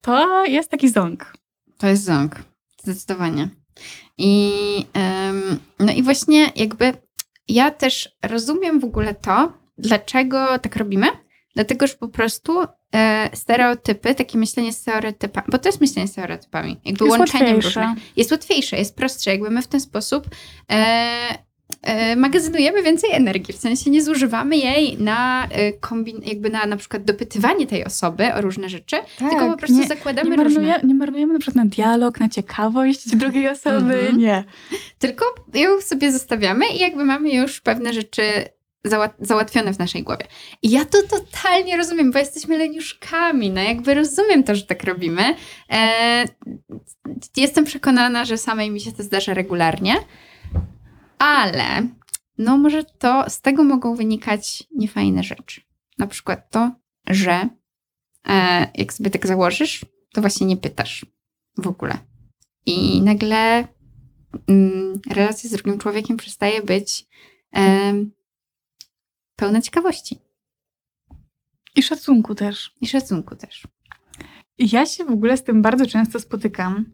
to 0.01 0.45
jest 0.47 0.71
taki 0.71 0.89
ząg. 0.89 1.33
To 1.79 1.87
jest 1.87 2.05
ząg, 2.05 2.37
zdecydowanie. 2.83 3.49
I, 4.19 4.53
no 5.79 5.93
i 5.93 6.03
właśnie 6.03 6.53
jakby 6.57 6.93
ja 7.49 7.71
też 7.71 8.17
rozumiem 8.23 8.81
w 8.81 8.85
ogóle 8.85 9.15
to, 9.15 9.53
dlaczego 9.79 10.59
tak 10.59 10.77
robimy. 10.77 11.07
Dlatego, 11.55 11.87
że 11.87 11.95
po 11.95 12.09
prostu 12.09 12.61
e, 12.95 13.31
stereotypy, 13.37 14.15
takie 14.15 14.39
myślenie 14.39 14.73
stereotypami, 14.73 15.47
bo 15.51 15.59
to 15.59 15.69
jest 15.69 15.81
myślenie 15.81 16.09
stereotypami, 16.09 16.81
jakby 16.85 17.05
jest 17.05 17.19
łączeniem 17.19 17.55
łatwiejsze. 17.55 17.81
różnych. 17.81 18.17
Jest 18.17 18.31
łatwiejsze, 18.31 18.77
jest 18.77 18.97
prostsze, 18.97 19.31
jakby 19.31 19.51
my 19.51 19.63
w 19.63 19.67
ten 19.67 19.81
sposób 19.81 20.29
e, 20.71 21.51
E, 21.83 22.17
magazynujemy 22.17 22.83
więcej 22.83 23.11
energii, 23.13 23.55
w 23.55 23.57
sensie 23.57 23.91
nie 23.91 24.03
zużywamy 24.03 24.57
jej 24.57 24.99
na 24.99 25.49
e, 25.51 25.73
kombin- 25.73 26.29
jakby 26.29 26.51
na 26.51 26.67
na 26.67 26.77
przykład 26.77 27.05
dopytywanie 27.05 27.67
tej 27.67 27.85
osoby 27.85 28.35
o 28.35 28.41
różne 28.41 28.69
rzeczy, 28.69 28.97
tak, 29.19 29.31
tylko 29.31 29.51
po 29.51 29.57
prostu 29.57 29.79
nie, 29.79 29.87
zakładamy 29.87 30.31
nie 30.31 30.37
marnuje, 30.37 30.73
różne... 30.75 30.89
Nie 30.89 30.95
marnujemy 30.95 31.33
na 31.33 31.39
przykład 31.39 31.65
na 31.65 31.71
dialog, 31.71 32.21
na 32.21 32.29
ciekawość 32.29 33.17
drugiej 33.17 33.49
osoby, 33.49 33.95
mhm. 33.95 34.19
nie. 34.19 34.45
Tylko 34.99 35.25
ją 35.55 35.81
sobie 35.81 36.13
zostawiamy 36.13 36.69
i 36.69 36.79
jakby 36.79 37.05
mamy 37.05 37.31
już 37.31 37.61
pewne 37.61 37.93
rzeczy 37.93 38.23
załatwione 39.21 39.75
w 39.75 39.79
naszej 39.79 40.03
głowie. 40.03 40.27
I 40.63 40.71
ja 40.71 40.85
to 40.85 40.99
totalnie 41.11 41.77
rozumiem, 41.77 42.11
bo 42.11 42.19
jesteśmy 42.19 42.59
leniuszkami, 42.59 43.51
no 43.51 43.61
jakby 43.61 43.95
rozumiem 43.95 44.45
to, 44.45 44.55
że 44.55 44.63
tak 44.63 44.85
robimy. 44.85 45.35
E, 45.73 46.25
jestem 47.37 47.65
przekonana, 47.65 48.25
że 48.25 48.39
samej 48.39 48.71
mi 48.71 48.81
się 48.81 48.93
to 48.93 49.03
zdarza 49.03 49.35
regularnie, 49.35 49.95
ale 51.19 51.87
no 52.39 52.59
może 52.59 52.85
to 52.85 53.25
z 53.29 53.41
tego 53.41 53.65
mogą 53.65 53.95
wynikać 53.95 54.65
niefajne 54.77 55.23
rzeczy. 55.23 55.61
Na 55.99 56.07
przykład 56.07 56.51
to, 56.51 56.71
że 57.07 57.49
e, 58.29 58.67
jak 58.75 58.93
sobie 58.93 59.11
tak 59.11 59.27
założysz, 59.27 59.85
to 60.13 60.21
właśnie 60.21 60.47
nie 60.47 60.57
pytasz 60.57 61.07
w 61.57 61.67
ogóle. 61.67 61.99
I 62.67 63.03
nagle 63.03 63.69
mm, 64.49 65.01
relacja 65.11 65.51
z 65.51 65.53
drugim 65.53 65.79
człowiekiem 65.79 66.17
przestaje 66.17 66.63
być 66.63 67.07
pełna 69.41 69.61
ciekawości. 69.61 70.19
I 71.77 71.83
szacunku 71.83 72.35
też. 72.35 72.75
I 72.81 72.87
szacunku 72.87 73.37
też. 73.37 73.63
Ja 74.59 74.87
się 74.87 75.05
w 75.05 75.11
ogóle 75.11 75.37
z 75.37 75.45
tym 75.45 75.63
bardzo 75.63 75.87
często 75.87 76.21
spotykam 76.21 76.85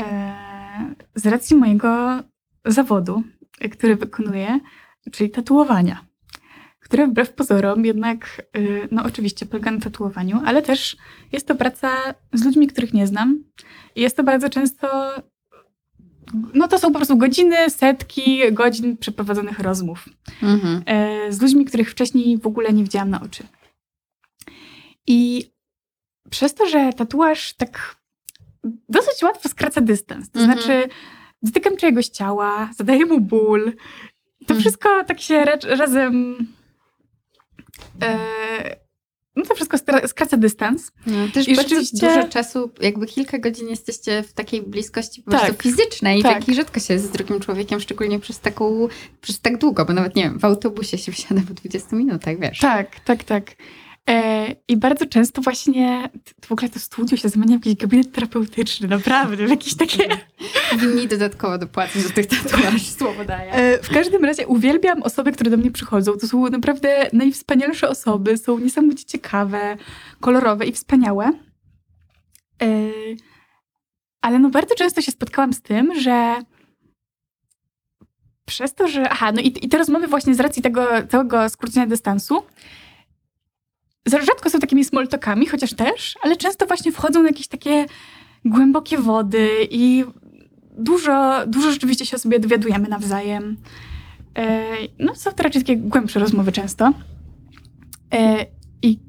e, 0.00 0.94
z 1.14 1.26
racji 1.26 1.56
mojego 1.56 2.22
zawodu, 2.64 3.22
który 3.72 3.96
wykonuję, 3.96 4.60
czyli 5.12 5.30
tatuowania, 5.30 6.06
które 6.80 7.06
wbrew 7.06 7.32
pozorom 7.32 7.84
jednak, 7.84 8.42
y, 8.56 8.88
no 8.90 9.04
oczywiście 9.04 9.46
polega 9.46 9.70
na 9.70 9.80
tatuowaniu, 9.80 10.42
ale 10.44 10.62
też 10.62 10.96
jest 11.32 11.48
to 11.48 11.54
praca 11.54 12.14
z 12.32 12.44
ludźmi, 12.44 12.66
których 12.66 12.94
nie 12.94 13.06
znam. 13.06 13.44
I 13.94 14.00
jest 14.00 14.16
to 14.16 14.24
bardzo 14.24 14.50
często, 14.50 14.88
no 16.54 16.68
to 16.68 16.78
są 16.78 16.92
po 16.92 16.98
prostu 16.98 17.16
godziny, 17.16 17.70
setki 17.70 18.52
godzin 18.52 18.96
przeprowadzonych 18.96 19.58
rozmów 19.58 20.08
mhm. 20.42 20.82
E, 20.86 21.32
z 21.32 21.42
ludźmi, 21.42 21.64
których 21.64 21.90
wcześniej 21.90 22.38
w 22.38 22.46
ogóle 22.46 22.72
nie 22.72 22.82
widziałam 22.82 23.10
na 23.10 23.20
oczy. 23.20 23.46
I 25.06 25.50
przez 26.30 26.54
to, 26.54 26.66
że 26.68 26.92
tatuaż 26.92 27.52
tak 27.52 27.96
dosyć 28.88 29.22
łatwo 29.22 29.48
skraca 29.48 29.80
dystans, 29.80 30.30
to 30.30 30.40
mhm. 30.40 30.58
znaczy 30.58 30.88
dotykam 31.42 31.76
czyjegoś 31.76 32.06
ciała, 32.06 32.70
zadaję 32.76 33.06
mu 33.06 33.20
ból. 33.20 33.72
To 34.40 34.46
hmm. 34.48 34.60
wszystko 34.60 35.04
tak 35.04 35.20
się 35.20 35.44
razem. 35.62 36.36
E, 38.02 38.18
no 39.36 39.44
to 39.44 39.54
wszystko 39.54 39.78
skraca 40.06 40.36
dystans. 40.36 40.92
No, 41.06 41.28
też 41.34 41.48
I 41.48 41.56
rzeczywiście 41.56 42.06
dużo 42.06 42.28
czasu, 42.28 42.70
jakby 42.80 43.06
kilka 43.06 43.38
godzin 43.38 43.68
jesteście 43.68 44.22
w 44.22 44.32
takiej 44.32 44.62
bliskości 44.62 45.22
po 45.22 45.30
tak, 45.30 45.40
prostu 45.40 45.62
fizycznej. 45.62 46.22
Tak. 46.22 46.38
Taki 46.38 46.54
rzadko 46.54 46.80
się 46.80 46.98
z 46.98 47.10
drugim 47.10 47.40
człowiekiem, 47.40 47.80
szczególnie 47.80 48.18
przez 48.18 48.40
taką, 48.40 48.88
przez 49.20 49.40
tak 49.40 49.58
długo, 49.58 49.84
bo 49.84 49.92
nawet 49.92 50.16
nie 50.16 50.22
wiem, 50.22 50.38
w 50.38 50.44
autobusie 50.44 50.98
się 50.98 51.12
wsiada 51.12 51.40
po 51.48 51.54
20 51.54 51.96
minutach, 51.96 52.40
wiesz. 52.40 52.58
Tak, 52.58 53.00
tak, 53.00 53.24
tak. 53.24 53.56
E, 54.08 54.46
I 54.68 54.76
bardzo 54.76 55.06
często 55.06 55.42
właśnie 55.42 56.08
w 56.44 56.52
ogóle 56.52 56.68
to 56.68 56.78
studio 56.78 57.16
się 57.16 57.28
zamienia 57.28 57.58
w 57.58 57.66
jakiś 57.66 57.74
gabinet 57.74 58.12
terapeutyczny, 58.12 58.88
naprawdę, 58.88 59.46
w 59.46 59.50
jakieś 59.50 59.74
takie... 59.74 60.08
Powinni 60.70 61.08
dodatkowo 61.08 61.58
dopłacić 61.58 62.02
do 62.02 62.10
tych 62.10 62.26
tatuaży, 62.26 62.78
słowo 62.78 63.24
daję. 63.24 63.52
E, 63.52 63.82
w 63.82 63.88
każdym 63.88 64.24
razie 64.24 64.46
uwielbiam 64.46 65.02
osoby, 65.02 65.32
które 65.32 65.50
do 65.50 65.56
mnie 65.56 65.70
przychodzą. 65.70 66.12
To 66.12 66.28
są 66.28 66.48
naprawdę 66.48 67.08
najwspanialsze 67.12 67.88
osoby, 67.88 68.38
są 68.38 68.58
niesamowicie 68.58 69.04
ciekawe, 69.04 69.76
kolorowe 70.20 70.66
i 70.66 70.72
wspaniałe. 70.72 71.30
E, 72.62 72.90
ale 74.20 74.38
no 74.38 74.50
bardzo 74.50 74.74
często 74.74 75.00
się 75.00 75.12
spotkałam 75.12 75.52
z 75.52 75.62
tym, 75.62 76.00
że 76.00 76.42
przez 78.46 78.74
to, 78.74 78.88
że. 78.88 79.10
Aha, 79.10 79.32
no 79.32 79.40
i, 79.40 79.46
i 79.46 79.68
te 79.68 79.78
rozmowy 79.78 80.06
właśnie 80.06 80.34
z 80.34 80.40
racji 80.40 80.62
tego 80.62 80.86
całego 81.08 81.48
skrócenia 81.48 81.86
dystansu 81.86 82.42
rzadko 84.08 84.50
są 84.50 84.58
takimi 84.58 84.84
small 84.84 85.08
talkami, 85.08 85.46
chociaż 85.46 85.74
też, 85.74 86.14
ale 86.22 86.36
często 86.36 86.66
właśnie 86.66 86.92
wchodzą 86.92 87.22
na 87.22 87.28
jakieś 87.28 87.48
takie 87.48 87.86
głębokie 88.44 88.98
wody 88.98 89.48
i 89.70 90.04
dużo, 90.78 91.46
dużo 91.46 91.72
rzeczywiście 91.72 92.06
się 92.06 92.16
o 92.16 92.20
sobie 92.20 92.40
dowiadujemy 92.40 92.88
nawzajem. 92.88 93.56
E, 94.38 94.64
no 94.98 95.14
są 95.14 95.32
to 95.32 95.42
raczej 95.42 95.62
takie 95.62 95.76
głębsze 95.76 96.20
rozmowy 96.20 96.52
często. 96.52 96.92
E, 98.14 98.46
I 98.82 99.00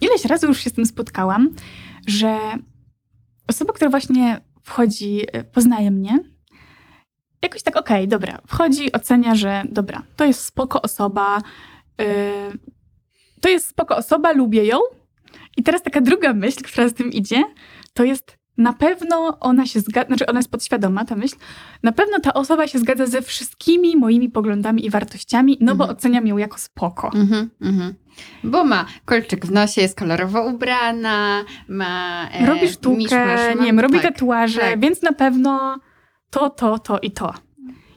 ileś 0.00 0.24
razy 0.24 0.46
już 0.46 0.60
się 0.60 0.70
z 0.70 0.72
tym 0.72 0.86
spotkałam, 0.86 1.50
że 2.06 2.38
osoba, 3.48 3.72
która 3.72 3.90
właśnie 3.90 4.40
wchodzi, 4.62 5.20
e, 5.32 5.44
poznaje 5.44 5.90
mnie, 5.90 6.18
jakoś 7.42 7.62
tak, 7.62 7.76
okej, 7.76 7.96
okay, 7.96 8.06
dobra, 8.06 8.38
wchodzi, 8.46 8.92
ocenia, 8.92 9.34
że 9.34 9.62
dobra, 9.72 10.02
to 10.16 10.24
jest 10.24 10.44
spoko 10.44 10.82
osoba, 10.82 11.42
to 13.40 13.48
jest 13.48 13.68
spoko 13.68 13.96
osoba, 13.96 14.32
lubię 14.32 14.64
ją. 14.64 14.78
I 15.56 15.62
teraz 15.62 15.82
taka 15.82 16.00
druga 16.00 16.34
myśl, 16.34 16.62
która 16.62 16.88
z 16.88 16.94
tym 16.94 17.12
idzie, 17.12 17.44
to 17.94 18.04
jest 18.04 18.38
na 18.58 18.72
pewno 18.72 19.38
ona 19.40 19.66
się 19.66 19.80
zgadza, 19.80 20.06
znaczy 20.06 20.26
ona 20.26 20.38
jest 20.38 20.50
podświadoma, 20.50 21.04
ta 21.04 21.16
myśl, 21.16 21.36
na 21.82 21.92
pewno 21.92 22.20
ta 22.20 22.34
osoba 22.34 22.66
się 22.66 22.78
zgadza 22.78 23.06
ze 23.06 23.22
wszystkimi 23.22 23.96
moimi 23.96 24.28
poglądami 24.28 24.86
i 24.86 24.90
wartościami, 24.90 25.58
no 25.60 25.74
bo 25.74 25.84
mhm. 25.84 25.96
oceniam 25.98 26.26
ją 26.26 26.36
jako 26.36 26.58
spoko. 26.58 27.10
Mhm, 27.14 27.50
mhm. 27.60 27.94
Bo 28.44 28.64
ma 28.64 28.86
kolczyk 29.04 29.46
w 29.46 29.52
nosie, 29.52 29.80
jest 29.80 29.98
kolorowo 29.98 30.46
ubrana, 30.46 31.44
ma... 31.68 32.24
E, 32.32 32.46
robi 32.46 32.68
sztukę, 32.68 33.54
nie 33.60 33.66
wiem, 33.66 33.80
robi 33.80 34.00
tak, 34.00 34.02
tatuaże, 34.02 34.60
tak. 34.60 34.80
więc 34.80 35.02
na 35.02 35.12
pewno 35.12 35.76
to, 36.30 36.50
to, 36.50 36.78
to 36.78 36.98
i 36.98 37.10
to. 37.10 37.34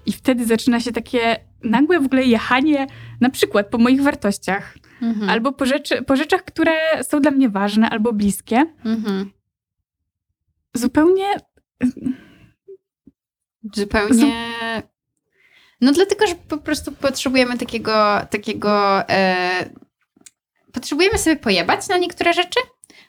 I 0.05 0.11
wtedy 0.11 0.45
zaczyna 0.45 0.79
się 0.79 0.91
takie 0.91 1.37
nagłe 1.63 1.99
w 1.99 2.05
ogóle 2.05 2.23
jechanie, 2.23 2.87
na 3.21 3.29
przykład 3.29 3.67
po 3.69 3.77
moich 3.77 4.01
wartościach, 4.01 4.77
mhm. 5.01 5.29
albo 5.29 5.51
po, 5.51 5.65
rzeczy, 5.65 6.01
po 6.01 6.15
rzeczach, 6.15 6.45
które 6.45 7.03
są 7.03 7.19
dla 7.19 7.31
mnie 7.31 7.49
ważne 7.49 7.89
albo 7.89 8.13
bliskie. 8.13 8.65
Mhm. 8.85 9.31
Zupełnie. 10.73 11.25
Zupełnie. 13.75 14.33
No 15.81 15.91
dlatego, 15.91 16.27
że 16.27 16.35
po 16.35 16.57
prostu 16.57 16.91
potrzebujemy 16.91 17.57
takiego, 17.57 17.93
takiego 18.29 19.01
e... 19.09 19.69
potrzebujemy 20.71 21.17
sobie 21.17 21.35
pojebać 21.35 21.87
na 21.87 21.97
niektóre 21.97 22.33
rzeczy, 22.33 22.59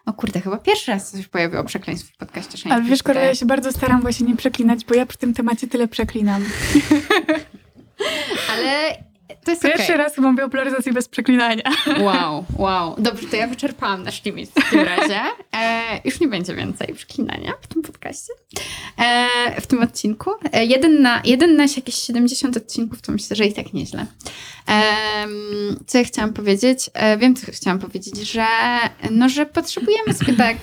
o 0.06 0.12
kurde, 0.12 0.40
chyba 0.40 0.58
pierwszy 0.58 0.90
raz 0.90 1.10
coś 1.10 1.28
pojawiło 1.28 1.64
przekleństwo 1.64 2.12
w 2.14 2.16
podcaście 2.16 2.72
Ale 2.72 2.82
wiesz, 2.82 3.02
Korea, 3.02 3.24
ja 3.24 3.34
się 3.34 3.46
bardzo 3.46 3.72
staram 3.72 4.00
właśnie 4.00 4.26
nie 4.26 4.36
przeklinać, 4.36 4.84
bo 4.84 4.94
ja 4.94 5.06
przy 5.06 5.18
tym 5.18 5.34
temacie 5.34 5.68
tyle 5.68 5.88
przeklinam. 5.88 6.44
Ale 8.52 9.04
to 9.44 9.50
jest 9.50 9.62
Pierwszy 9.62 9.84
okay. 9.84 9.96
raz 9.96 10.14
chyba 10.14 10.30
mówię 10.30 10.44
o 10.44 10.48
polaryzacji 10.48 10.92
bez 10.92 11.08
przeklinania. 11.08 11.62
Wow, 12.00 12.44
wow. 12.56 12.94
Dobrze, 12.98 13.28
to 13.28 13.36
ja 13.36 13.46
wyczerpałam 13.46 14.02
nasz 14.02 14.24
limit 14.24 14.50
w 14.50 14.54
takim 14.54 14.80
razie. 14.80 15.20
E, 15.54 16.00
już 16.04 16.20
nie 16.20 16.28
będzie 16.28 16.54
więcej 16.54 16.94
przeklinania 16.94 17.52
w 17.60 17.66
tym 17.66 17.82
podcaście. 17.82 18.32
E, 18.98 19.60
w 19.60 19.66
tym 19.66 19.82
odcinku. 19.82 20.30
E, 20.52 20.64
jeden, 20.64 21.02
na, 21.02 21.22
jeden 21.24 21.56
na 21.56 21.62
jakieś 21.62 21.94
70 21.94 22.56
odcinków, 22.56 23.02
to 23.02 23.12
myślę, 23.12 23.36
że 23.36 23.46
i 23.46 23.52
tak 23.52 23.72
nieźle. 23.72 24.06
E, 24.68 24.82
co 25.86 25.98
ja 25.98 26.04
chciałam 26.04 26.32
powiedzieć? 26.32 26.90
E, 26.94 27.18
wiem, 27.18 27.36
co 27.36 27.52
chciałam 27.52 27.78
powiedzieć, 27.78 28.32
że, 28.32 28.46
no, 29.10 29.28
że 29.28 29.46
potrzebujemy 29.46 30.14
sobie 30.14 30.34
tak 30.34 30.56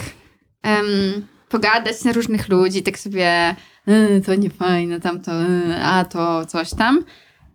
um, 0.63 1.27
pogadać 1.49 2.03
na 2.03 2.11
różnych 2.11 2.49
ludzi, 2.49 2.83
tak 2.83 2.99
sobie 2.99 3.55
y, 3.87 4.21
to 4.25 4.35
nie 4.35 4.49
fajne, 4.49 4.99
tamto, 4.99 5.31
y, 5.41 5.75
a 5.83 6.05
to 6.05 6.45
coś 6.45 6.69
tam. 6.69 7.03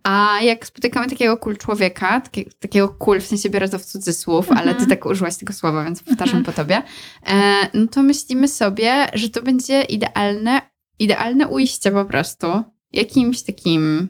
A 0.05 0.41
jak 0.41 0.67
spotykamy 0.67 1.09
takiego 1.09 1.37
cool 1.37 1.57
człowieka, 1.57 2.21
taki, 2.21 2.45
takiego 2.59 2.89
cool, 2.89 3.21
w 3.21 3.27
sensie 3.27 3.49
biorę 3.49 3.69
to 3.69 3.79
w 3.79 3.85
cudzysłów, 3.85 4.49
mhm. 4.49 4.57
ale 4.57 4.75
ty 4.75 4.87
tak 4.87 5.05
użyłaś 5.05 5.37
tego 5.37 5.53
słowa, 5.53 5.83
więc 5.83 6.03
powtarzam 6.03 6.37
mhm. 6.37 6.45
po 6.45 6.51
tobie, 6.51 6.83
e, 7.25 7.69
no 7.73 7.87
to 7.87 8.03
myślimy 8.03 8.47
sobie, 8.47 9.07
że 9.13 9.29
to 9.29 9.41
będzie 9.41 9.81
idealne, 9.81 10.61
idealne 10.99 11.47
ujście 11.47 11.91
po 11.91 12.05
prostu. 12.05 12.47
Jakimś 12.91 13.41
takim, 13.41 14.07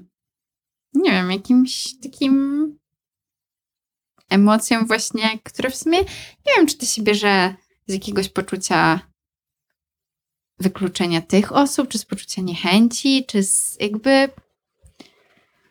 nie 0.93 1.11
wiem, 1.11 1.31
jakimś 1.31 1.99
takim 2.03 2.77
emocją 4.29 4.85
właśnie, 4.85 5.39
które 5.43 5.69
w 5.69 5.75
sumie, 5.75 5.99
nie 6.45 6.53
wiem, 6.57 6.67
czy 6.67 6.77
to 6.77 6.85
się 6.85 7.03
bierze 7.03 7.55
z 7.87 7.93
jakiegoś 7.93 8.29
poczucia 8.29 8.99
wykluczenia 10.59 11.21
tych 11.21 11.51
osób, 11.51 11.89
czy 11.89 11.97
z 11.97 12.05
poczucia 12.05 12.41
niechęci, 12.41 13.25
czy 13.27 13.43
z 13.43 13.77
jakby 13.79 14.29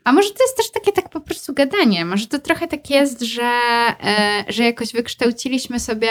a 0.05 0.13
może 0.13 0.31
to 0.31 0.45
jest 0.45 0.57
też 0.57 0.71
takie 0.71 0.93
tak 0.93 1.09
po 1.09 1.21
prostu 1.21 1.53
gadanie. 1.55 2.05
Może 2.05 2.27
to 2.27 2.39
trochę 2.39 2.69
tak 2.69 2.91
jest, 2.91 3.21
że, 3.21 3.53
e, 4.05 4.45
że 4.49 4.65
jakoś 4.65 4.93
wykształciliśmy 4.93 5.81
sobie 5.81 6.09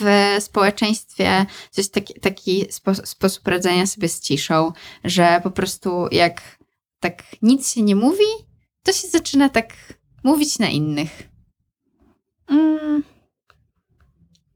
w 0.00 0.36
społeczeństwie 0.40 1.46
coś 1.70 1.88
taki, 1.88 2.20
taki 2.20 2.66
spo, 2.70 2.94
sposób 2.94 3.48
radzenia 3.48 3.86
sobie 3.86 4.08
z 4.08 4.20
ciszą, 4.20 4.72
że 5.04 5.40
po 5.42 5.50
prostu 5.50 6.06
jak 6.10 6.58
tak 7.00 7.22
nic 7.42 7.72
się 7.74 7.82
nie 7.82 7.96
mówi, 7.96 8.24
to 8.82 8.92
się 8.92 9.08
zaczyna 9.08 9.48
tak 9.48 9.74
mówić 10.24 10.58
na 10.58 10.68
innych. 10.68 11.28
Mm. 12.48 13.04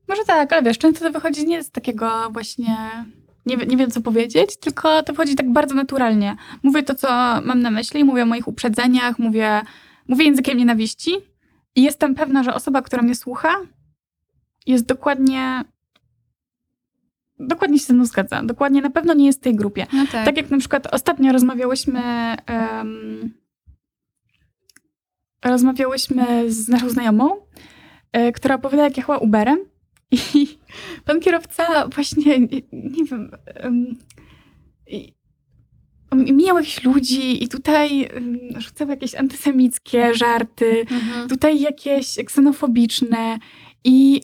Może 0.09 0.25
tak, 0.25 0.53
ale 0.53 0.63
wiesz, 0.63 0.79
często 0.79 1.05
to 1.05 1.11
wychodzi 1.11 1.47
nie 1.47 1.63
z 1.65 1.71
takiego 1.71 2.31
właśnie 2.31 3.05
nie, 3.47 3.57
nie 3.57 3.77
wiem, 3.77 3.91
co 3.91 4.01
powiedzieć, 4.01 4.57
tylko 4.57 5.03
to 5.03 5.15
wchodzi 5.15 5.35
tak 5.35 5.53
bardzo 5.53 5.75
naturalnie. 5.75 6.37
Mówię 6.63 6.83
to, 6.83 6.95
co 6.95 7.09
mam 7.45 7.61
na 7.63 7.71
myśli, 7.71 8.05
mówię 8.05 8.23
o 8.23 8.27
moich 8.27 8.49
uprzedzeniach, 8.49 9.19
mówię, 9.19 9.63
mówię 10.09 10.25
językiem 10.25 10.59
nienawiści 10.59 11.11
i 11.77 11.83
jestem 11.83 12.15
pewna, 12.15 12.43
że 12.43 12.55
osoba, 12.55 12.83
która 12.83 13.03
mnie 13.03 13.15
słucha, 13.15 13.55
jest 14.67 14.87
dokładnie 14.87 15.65
dokładnie 17.39 17.79
się 17.79 17.85
ze 17.85 17.95
mną 17.95 18.05
zgadza. 18.05 18.43
Dokładnie 18.43 18.83
na 18.83 18.91
pewno 18.91 19.15
nie 19.15 19.27
jest 19.27 19.41
w 19.41 19.43
tej 19.43 19.55
grupie. 19.55 19.87
No 19.93 20.05
tak. 20.13 20.25
tak. 20.25 20.37
jak 20.37 20.51
na 20.51 20.59
przykład 20.59 20.95
ostatnio 20.95 21.33
rozmawiałyśmy 21.33 22.01
um, 22.49 23.35
rozmawiałyśmy 25.45 26.53
z 26.53 26.69
naszą 26.69 26.89
znajomą, 26.91 27.31
y, 28.17 28.33
która 28.33 28.55
opowiada, 28.55 28.85
jak 28.85 28.97
jechała 28.97 29.19
Uberem 29.19 29.59
i 30.11 30.59
pan 31.05 31.21
kierowca 31.21 31.89
właśnie, 31.89 32.41
nie 32.73 33.05
wiem, 33.05 33.31
um, 33.65 33.97
mijał 36.13 36.57
jakichś 36.57 36.85
ludzi 36.85 37.45
i 37.45 37.49
tutaj 37.49 38.09
um, 38.15 38.39
rzucał 38.57 38.89
jakieś 38.89 39.15
antysemickie 39.15 40.15
żarty, 40.15 40.81
mhm. 40.81 41.29
tutaj 41.29 41.61
jakieś 41.61 42.17
ksenofobiczne 42.27 43.39
i 43.85 44.23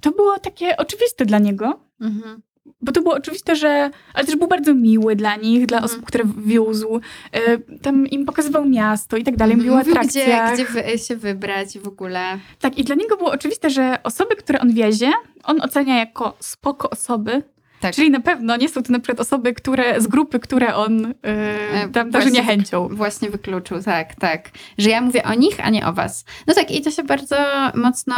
to 0.00 0.10
było 0.10 0.38
takie 0.38 0.76
oczywiste 0.76 1.26
dla 1.26 1.38
niego. 1.38 1.80
Mhm 2.00 2.42
bo 2.82 2.92
to 2.92 3.02
było 3.02 3.14
oczywiste, 3.14 3.56
że. 3.56 3.90
Ale 4.14 4.26
też 4.26 4.36
był 4.36 4.48
bardzo 4.48 4.74
miły 4.74 5.16
dla 5.16 5.36
nich, 5.36 5.66
dla 5.66 5.82
osób, 5.82 6.04
które 6.06 6.24
wiózł. 6.36 7.00
E, 7.32 7.58
tam 7.82 8.06
im 8.06 8.26
pokazywał 8.26 8.64
miasto 8.64 9.16
i 9.16 9.24
tak 9.24 9.36
dalej, 9.36 9.56
mówił 9.56 9.74
o 9.74 9.78
atrakcjach. 9.78 10.54
Gdzie, 10.54 10.64
gdzie 10.64 10.98
się 10.98 11.16
wybrać 11.16 11.78
w 11.78 11.88
ogóle. 11.88 12.38
Tak, 12.60 12.78
i 12.78 12.84
dla 12.84 12.94
niego 12.94 13.16
było 13.16 13.30
oczywiste, 13.30 13.70
że 13.70 13.98
osoby, 14.02 14.36
które 14.36 14.60
on 14.60 14.72
wiezie, 14.72 15.12
on 15.44 15.60
ocenia 15.60 15.98
jako 15.98 16.36
spoko 16.40 16.90
osoby. 16.90 17.42
Tak. 17.80 17.94
Czyli 17.94 18.10
na 18.10 18.20
pewno 18.20 18.56
nie 18.56 18.68
są 18.68 18.82
to 18.82 18.92
na 18.92 18.98
przykład 19.00 19.20
osoby, 19.20 19.54
które 19.54 20.00
z 20.00 20.06
grupy, 20.06 20.38
które 20.38 20.74
on 20.74 21.00
yy, 21.02 21.92
tam 21.92 22.10
darzy 22.10 22.30
niechęcią. 22.30 22.88
Właśnie 22.88 23.30
wykluczył, 23.30 23.82
tak, 23.82 24.14
tak. 24.14 24.50
Że 24.78 24.90
ja 24.90 25.00
mówię 25.00 25.22
o 25.22 25.34
nich, 25.34 25.66
a 25.66 25.70
nie 25.70 25.86
o 25.86 25.92
was. 25.92 26.24
No 26.46 26.54
tak, 26.54 26.70
i 26.70 26.82
to 26.82 26.90
się 26.90 27.02
bardzo 27.02 27.36
mocno. 27.74 28.14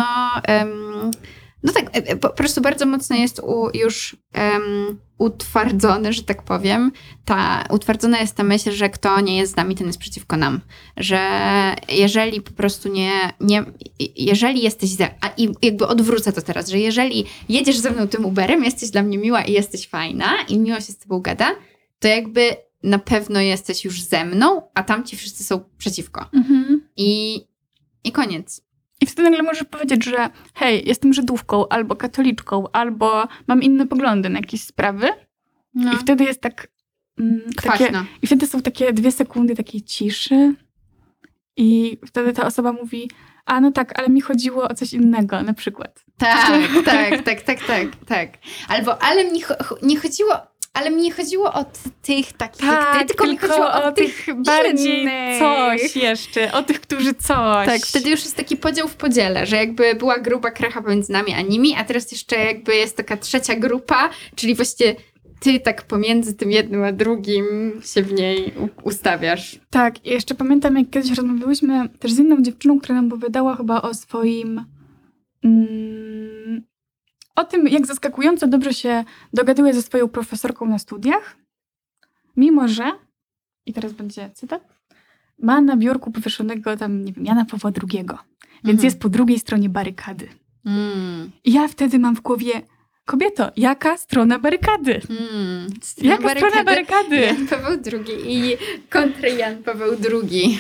No 1.63 1.73
tak, 1.73 1.85
e, 1.97 2.09
e, 2.09 2.17
po 2.17 2.31
prostu 2.31 2.61
bardzo 2.61 2.87
mocno 2.87 3.17
jest 3.17 3.39
u, 3.39 3.69
już 3.75 4.17
um, 4.35 4.99
utwardzony, 5.19 6.13
że 6.13 6.23
tak 6.23 6.43
powiem. 6.43 6.93
Ta, 7.25 7.65
utwardzona 7.71 8.19
jest 8.19 8.37
ta 8.37 8.43
myśl, 8.43 8.73
że 8.73 8.91
kto 8.91 9.21
nie 9.21 9.37
jest 9.37 9.53
z 9.53 9.57
nami, 9.57 9.75
ten 9.75 9.87
jest 9.87 9.99
przeciwko 9.99 10.37
nam. 10.37 10.61
Że 10.97 11.21
jeżeli 11.89 12.41
po 12.41 12.53
prostu 12.53 12.89
nie, 12.89 13.11
nie 13.41 13.65
jeżeli 14.17 14.63
jesteś 14.63 14.91
za, 14.91 15.09
a 15.21 15.29
i 15.37 15.49
jakby 15.63 15.87
odwrócę 15.87 16.33
to 16.33 16.43
teraz, 16.43 16.69
że 16.69 16.79
jeżeli 16.79 17.25
jedziesz 17.49 17.79
ze 17.79 17.91
mną 17.91 18.09
tym 18.09 18.25
Uberem, 18.25 18.65
jesteś 18.65 18.91
dla 18.91 19.03
mnie 19.03 19.19
miła 19.19 19.43
i 19.43 19.53
jesteś 19.53 19.89
fajna 19.89 20.31
i 20.49 20.59
miło 20.59 20.77
się 20.77 20.93
z 20.93 20.99
tobą 20.99 21.21
gada, 21.21 21.55
to 21.99 22.09
jakby 22.09 22.57
na 22.83 22.99
pewno 22.99 23.41
jesteś 23.41 23.85
już 23.85 24.03
ze 24.03 24.25
mną, 24.25 24.63
a 24.75 24.83
tamci 24.83 25.17
wszyscy 25.17 25.45
są 25.45 25.61
przeciwko. 25.79 26.27
Mhm. 26.33 26.89
I, 26.97 27.41
I 28.05 28.13
koniec. 28.13 28.72
I 29.03 29.07
wtedy 29.07 29.31
nagle 29.31 29.43
możesz 29.43 29.65
powiedzieć, 29.65 30.05
że 30.05 30.31
hej, 30.55 30.83
jestem 30.87 31.13
Żydówką, 31.13 31.69
albo 31.69 31.97
katoliczką, 31.97 32.65
albo 32.73 33.29
mam 33.47 33.63
inne 33.63 33.87
poglądy 33.87 34.29
na 34.29 34.39
jakieś 34.39 34.63
sprawy. 34.63 35.09
No. 35.75 35.93
I 35.93 35.97
wtedy 35.97 36.25
jest 36.25 36.41
tak... 36.41 36.69
Mm, 37.19 37.41
takie. 37.63 37.93
I 38.23 38.27
wtedy 38.27 38.47
są 38.47 38.63
takie 38.63 38.93
dwie 38.93 39.13
sekundy 39.13 39.57
takiej 39.57 39.83
ciszy. 39.83 40.55
I 41.57 41.99
wtedy 42.07 42.33
ta 42.33 42.47
osoba 42.47 42.73
mówi, 42.73 43.11
a 43.45 43.61
no 43.61 43.73
tak, 43.73 43.99
ale 43.99 44.09
mi 44.09 44.21
chodziło 44.21 44.69
o 44.69 44.75
coś 44.75 44.93
innego, 44.93 45.43
na 45.43 45.55
przykład. 45.55 46.05
Tak, 46.19 46.69
tak, 46.85 47.23
tak, 47.23 47.43
tak, 47.43 47.65
tak, 47.67 47.89
tak. 48.07 48.29
Albo, 48.69 49.03
ale 49.03 49.33
mi 49.33 49.43
cho- 49.45 49.77
nie 49.83 50.01
chodziło, 50.01 50.35
ale 50.73 50.91
mi 50.91 51.03
nie 51.03 51.13
chodziło 51.13 51.53
o 51.53 51.65
tych 52.03 52.33
takich 52.33 52.67
jak 52.67 52.99
ty, 52.99 53.07
tylko, 53.07 53.27
mi 53.27 53.39
chodziło 53.39 53.73
o, 53.73 53.93
tych 53.93 54.27
bardziej 54.37 55.03
innych. 55.03 55.39
coś 55.39 55.97
jeszcze, 55.97 56.53
o 56.53 56.63
tych, 56.63 56.81
którzy 56.81 57.15
coś. 57.15 57.67
Tak, 57.67 57.81
wtedy 57.81 58.11
już 58.11 58.21
jest 58.21 58.37
taki 58.37 58.57
podział 58.57 58.89
w 58.89 58.97
podziele, 58.97 59.47
że 59.47 59.57
jakby 59.57 59.95
była 59.95 60.19
gruba 60.19 60.51
kracha 60.51 60.83
pomiędzy 60.83 61.13
nami 61.13 61.35
a 61.35 61.41
nimi, 61.41 61.75
a 61.79 61.85
teraz 61.85 62.13
jeszcze 62.13 62.37
jakby 62.37 62.77
jest 62.77 62.97
taka 62.97 63.17
trzecia 63.17 63.57
grupa, 63.57 64.11
czyli 64.35 64.55
właściwie 64.55 64.95
ty 65.41 65.61
tak 65.61 65.83
pomiędzy 65.83 66.35
tym 66.35 66.51
jednym 66.51 66.85
a 66.85 66.93
drugim 66.93 67.73
się 67.85 68.03
w 68.03 68.13
niej 68.13 68.53
ustawiasz. 68.83 69.61
Tak, 69.71 70.07
i 70.07 70.11
jeszcze 70.11 70.35
pamiętam, 70.35 70.77
jak 70.77 70.91
kiedyś 70.91 71.11
rozmawiałyśmy 71.11 71.89
też 71.89 72.13
z 72.13 72.19
inną 72.19 72.43
dziewczyną, 72.43 72.81
która 72.81 72.95
nam 72.95 73.07
opowiadała 73.07 73.57
chyba 73.57 73.83
o 73.83 73.95
swoim. 73.95 74.65
Mm, 75.45 76.63
o 77.37 77.45
tym, 77.45 77.69
jak 77.69 77.87
zaskakująco 77.87 78.47
dobrze 78.47 78.75
się 78.75 79.05
dogaduje 79.33 79.75
ze 79.75 79.83
swoją 79.83 80.09
profesorką 80.09 80.67
na 80.67 80.79
studiach, 80.79 81.37
mimo 82.37 82.69
że, 82.69 82.93
i 83.67 83.73
teraz 83.73 83.93
będzie 83.93 84.31
cytat, 84.35 84.69
ma 85.39 85.61
na 85.61 85.77
biurku 85.77 86.11
powieszonego 86.13 86.77
tam, 86.77 87.05
nie 87.05 87.13
wiem, 87.13 87.25
Jana 87.25 87.45
Pawła 87.45 87.71
II, 87.83 88.05
więc 88.65 88.79
Mhm. 88.79 88.85
jest 88.85 89.01
po 89.01 89.09
drugiej 89.09 89.39
stronie 89.39 89.69
barykady. 89.69 90.29
Mm, 90.67 91.31
I 91.45 91.53
ja 91.53 91.69
wtedy 91.69 91.99
mam 91.99 92.17
w 92.17 92.21
głowie, 92.21 92.63
kobieto, 93.05 93.51
jaka 93.57 93.97
strona 93.97 94.39
barykady? 94.39 95.01
mm. 95.11 95.67
Jaka 95.99 96.29
strona 96.37 96.65
barykady? 96.65 97.17
Jan 97.17 97.47
Paweł 97.49 97.79
II 97.93 98.37
i 98.37 98.57
kontra 98.91 99.29
Jan 99.29 99.63
Paweł 99.63 99.93
II. 100.31 100.59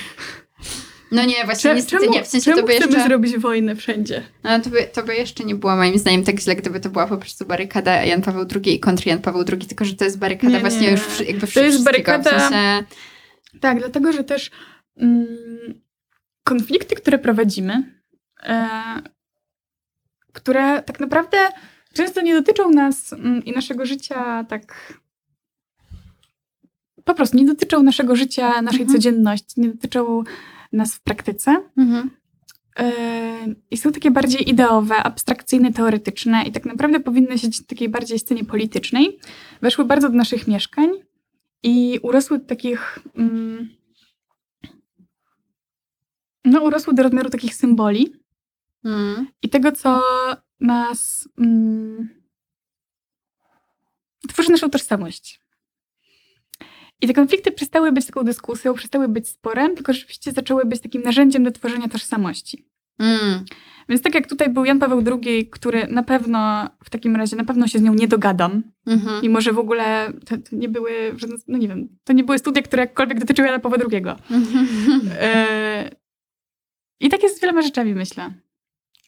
No 1.12 1.24
nie, 1.24 1.44
właśnie 1.44 1.74
niestety 1.74 2.08
nie. 2.08 2.24
W 2.24 2.26
sensie 2.26 2.44
czemu 2.44 2.60
to 2.60 2.66
by 2.66 2.72
chcemy 2.72 2.92
jeszcze... 2.92 3.08
zrobić 3.08 3.38
wojnę 3.38 3.76
wszędzie? 3.76 4.22
No 4.44 4.60
to 4.60 4.70
by, 4.70 4.82
to 4.92 5.02
by 5.02 5.14
jeszcze 5.16 5.44
nie 5.44 5.54
było 5.54 5.76
moim 5.76 5.98
zdaniem 5.98 6.24
tak 6.24 6.40
źle, 6.40 6.56
gdyby 6.56 6.80
to 6.80 6.90
była 6.90 7.06
po 7.06 7.16
prostu 7.18 7.46
barykada 7.46 8.04
Jan 8.04 8.22
Paweł 8.22 8.46
II 8.64 8.74
i 8.74 8.80
kontra 8.80 9.10
Jan 9.10 9.22
Paweł 9.22 9.44
II, 9.52 9.66
tylko 9.68 9.84
że 9.84 9.94
to 9.96 10.04
jest 10.04 10.18
barykada 10.18 10.52
Nie, 10.52 10.60
właśnie 10.60 10.80
nie. 10.80 10.90
już 10.90 11.20
jakby 11.20 11.46
To 11.46 11.60
jest 11.60 11.84
barykada- 11.84 12.38
W 12.38 12.40
sensie, 12.40 12.84
Tak, 13.60 13.78
dlatego, 13.78 14.12
że 14.12 14.24
też 14.24 14.50
mm, 14.96 15.26
konflikty, 16.44 16.94
które 16.94 17.18
prowadzimy, 17.18 18.02
e, 18.42 18.68
które 20.32 20.82
tak 20.82 21.00
naprawdę 21.00 21.38
często 21.94 22.20
nie 22.20 22.34
dotyczą 22.34 22.70
nas 22.70 23.12
mm, 23.12 23.44
i 23.44 23.52
naszego 23.52 23.86
życia 23.86 24.44
tak. 24.48 24.92
Po 27.04 27.14
prostu 27.14 27.36
nie 27.36 27.44
dotyczą 27.44 27.82
naszego 27.82 28.16
życia, 28.16 28.62
naszej 28.62 28.80
Mhm. 28.80 28.98
codzienności, 28.98 29.60
nie 29.60 29.68
dotyczą 29.68 30.22
nas 30.72 30.94
w 30.94 31.00
praktyce. 31.00 31.62
mhm. 31.76 32.10
E, 32.78 32.92
I 33.70 33.76
są 33.76 33.92
takie 33.92 34.10
bardziej 34.10 34.50
ideowe, 34.50 34.94
abstrakcyjne, 34.96 35.72
teoretyczne 35.72 36.44
i 36.44 36.52
tak 36.52 36.64
naprawdę 36.64 37.00
powinny 37.00 37.38
się 37.38 37.48
w 37.48 37.66
takiej 37.66 37.88
bardziej 37.88 38.18
scenie 38.18 38.44
politycznej. 38.44 39.18
Weszły 39.62 39.84
bardzo 39.84 40.08
do 40.08 40.16
naszych 40.16 40.48
mieszkań 40.48 40.88
i 41.62 42.00
urosły 42.02 42.38
do 42.38 42.44
takich. 42.44 42.98
Mm, 43.16 43.68
no, 46.44 46.62
urosły 46.62 46.94
do 46.94 47.02
rozmiaru 47.02 47.30
takich 47.30 47.54
symboli 47.54 48.22
Mm. 48.84 49.26
i 49.42 49.48
tego, 49.48 49.72
co 49.72 50.02
nas. 50.60 51.28
Mm, 51.38 52.08
tworzy 54.28 54.50
naszą 54.50 54.70
tożsamość. 54.70 55.41
I 57.02 57.06
te 57.06 57.14
konflikty 57.14 57.52
przestały 57.52 57.92
być 57.92 58.06
taką 58.06 58.22
dyskusją, 58.24 58.74
przestały 58.74 59.08
być 59.08 59.28
sporem, 59.28 59.74
tylko 59.74 59.92
rzeczywiście 59.92 60.32
zaczęły 60.32 60.64
być 60.64 60.80
takim 60.80 61.02
narzędziem 61.02 61.44
do 61.44 61.50
tworzenia 61.50 61.88
tożsamości. 61.88 62.68
Mm. 62.98 63.44
Więc 63.88 64.02
tak 64.02 64.14
jak 64.14 64.28
tutaj 64.28 64.48
był 64.50 64.64
Jan 64.64 64.78
Paweł 64.78 65.02
II, 65.22 65.48
który 65.50 65.86
na 65.86 66.02
pewno 66.02 66.68
w 66.84 66.90
takim 66.90 67.16
razie 67.16 67.36
na 67.36 67.44
pewno 67.44 67.66
się 67.66 67.78
z 67.78 67.82
nią 67.82 67.94
nie 67.94 68.08
dogadam, 68.08 68.62
Mhm. 68.86 69.22
mimo 69.22 69.40
że 69.40 69.52
w 69.52 69.58
ogóle 69.58 70.12
to, 70.26 70.36
to 70.36 70.56
nie 70.56 70.68
były, 70.68 70.90
no 71.48 71.58
nie 71.58 71.68
wiem, 71.68 71.88
to 72.04 72.12
nie 72.12 72.24
były 72.24 72.38
studia, 72.38 72.62
które 72.62 72.82
jakkolwiek 72.82 73.20
dotyczyły 73.20 73.48
Jana 73.48 73.58
Pawła 73.60 73.78
II. 73.78 74.02
Mhm. 74.30 75.10
E, 75.20 75.90
I 77.00 77.08
tak 77.08 77.22
jest 77.22 77.38
z 77.38 77.40
wieloma 77.40 77.62
rzeczami, 77.62 77.94
myślę. 77.94 78.32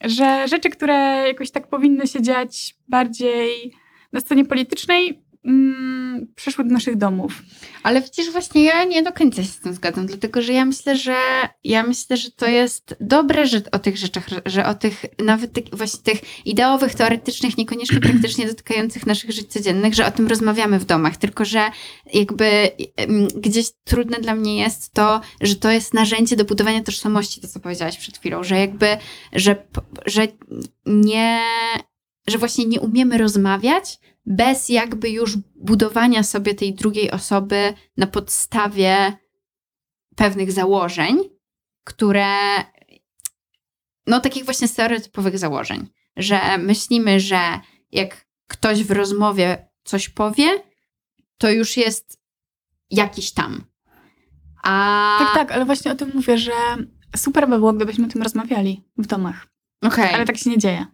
Że 0.05 0.49
rzeczy, 0.49 0.71
które 0.71 0.95
jakoś 1.29 1.51
tak 1.51 1.69
powinny 1.69 2.07
się 2.07 2.23
dziać 2.23 2.75
bardziej 2.89 3.73
na 4.13 4.21
scenie 4.21 4.45
politycznej, 4.45 5.24
mm, 5.45 6.33
przeszły 6.35 6.65
do 6.65 6.71
naszych 6.71 6.97
domów. 6.97 7.43
Ale 7.83 8.03
widzisz, 8.03 8.31
właśnie 8.31 8.65
ja 8.65 8.85
nie 8.85 9.03
do 9.03 9.13
końca 9.13 9.43
się 9.43 9.49
z 9.49 9.61
tym 9.61 9.75
zgadzam, 9.75 10.07
dlatego 10.07 10.43
że 10.43 10.53
ja 10.53 10.65
myślę, 10.65 10.97
że 10.97 11.17
ja 11.65 11.83
myślę, 11.83 12.17
że 12.17 12.31
to 12.31 12.47
jest 12.47 12.97
dobre, 13.01 13.47
że 13.47 13.63
o 13.73 13.79
tych 13.79 13.97
rzeczach, 13.97 14.27
że 14.47 14.67
o 14.67 14.75
tych 14.75 15.05
nawet 15.25 15.53
tych, 15.53 15.65
właśnie 15.73 16.01
tych 16.03 16.47
ideowych, 16.47 16.95
teoretycznych, 16.95 17.59
niekoniecznie 17.59 18.01
praktycznie 18.11 18.47
dotykających 18.47 19.07
naszych 19.07 19.31
żyć 19.31 19.53
codziennych, 19.53 19.95
że 19.95 20.07
o 20.07 20.11
tym 20.11 20.27
rozmawiamy 20.27 20.79
w 20.79 20.85
domach, 20.85 21.17
tylko 21.17 21.45
że 21.45 21.71
jakby 22.15 22.71
gdzieś 23.37 23.67
trudne 23.85 24.19
dla 24.19 24.35
mnie 24.35 24.59
jest 24.59 24.93
to, 24.93 25.21
że 25.41 25.57
to 25.57 25.71
jest 25.71 25.95
narzędzie 25.95 26.37
do 26.37 26.45
budowania 26.45 26.83
tożsamości, 26.83 27.41
to 27.41 27.49
co 27.49 27.61
powiedziałaś 27.61 27.99
przed 27.99 28.19
chwilą, 28.19 28.45
że 28.45 28.59
jakby, 28.59 28.87
że, 29.33 29.57
że 30.07 30.29
nie, 30.87 31.41
że 32.27 32.39
właśnie 32.39 32.65
nie 32.65 32.81
umiemy 32.81 33.19
rozmawiać, 33.19 33.99
bez 34.27 34.69
jakby 34.69 35.11
już 35.11 35.37
budowania 35.57 36.23
sobie 36.23 36.55
tej 36.55 36.75
drugiej 36.75 37.11
osoby 37.11 37.75
na 37.97 38.07
podstawie 38.07 39.13
pewnych 40.17 40.53
założeń, 40.53 41.19
które, 41.85 42.27
no 44.07 44.21
takich 44.21 44.45
właśnie 44.45 44.69
stereotypowych 44.69 45.39
założeń, 45.39 45.89
że 46.17 46.59
myślimy, 46.59 47.21
że 47.21 47.61
jak 47.93 48.27
ktoś 48.49 48.85
w 48.85 48.91
rozmowie 48.91 49.69
coś 49.85 50.09
powie, 50.09 50.63
to 51.39 51.51
już 51.51 51.77
jest 51.77 52.21
jakiś 52.91 53.33
tam. 53.33 53.65
A. 54.63 55.17
Tak, 55.19 55.35
tak, 55.35 55.53
ale 55.53 55.65
właśnie 55.65 55.93
o 55.93 55.95
tym 55.95 56.11
mówię, 56.15 56.39
że 56.39 56.53
super 57.17 57.49
by 57.49 57.57
było, 57.57 57.73
gdybyśmy 57.73 58.07
o 58.07 58.11
tym 58.11 58.23
rozmawiali 58.23 58.85
w 58.99 59.07
domach. 59.07 59.47
Okej. 59.83 60.15
Ale 60.15 60.25
tak 60.25 60.37
się 60.37 60.51
nie 60.51 60.59
dzieje. 60.59 60.87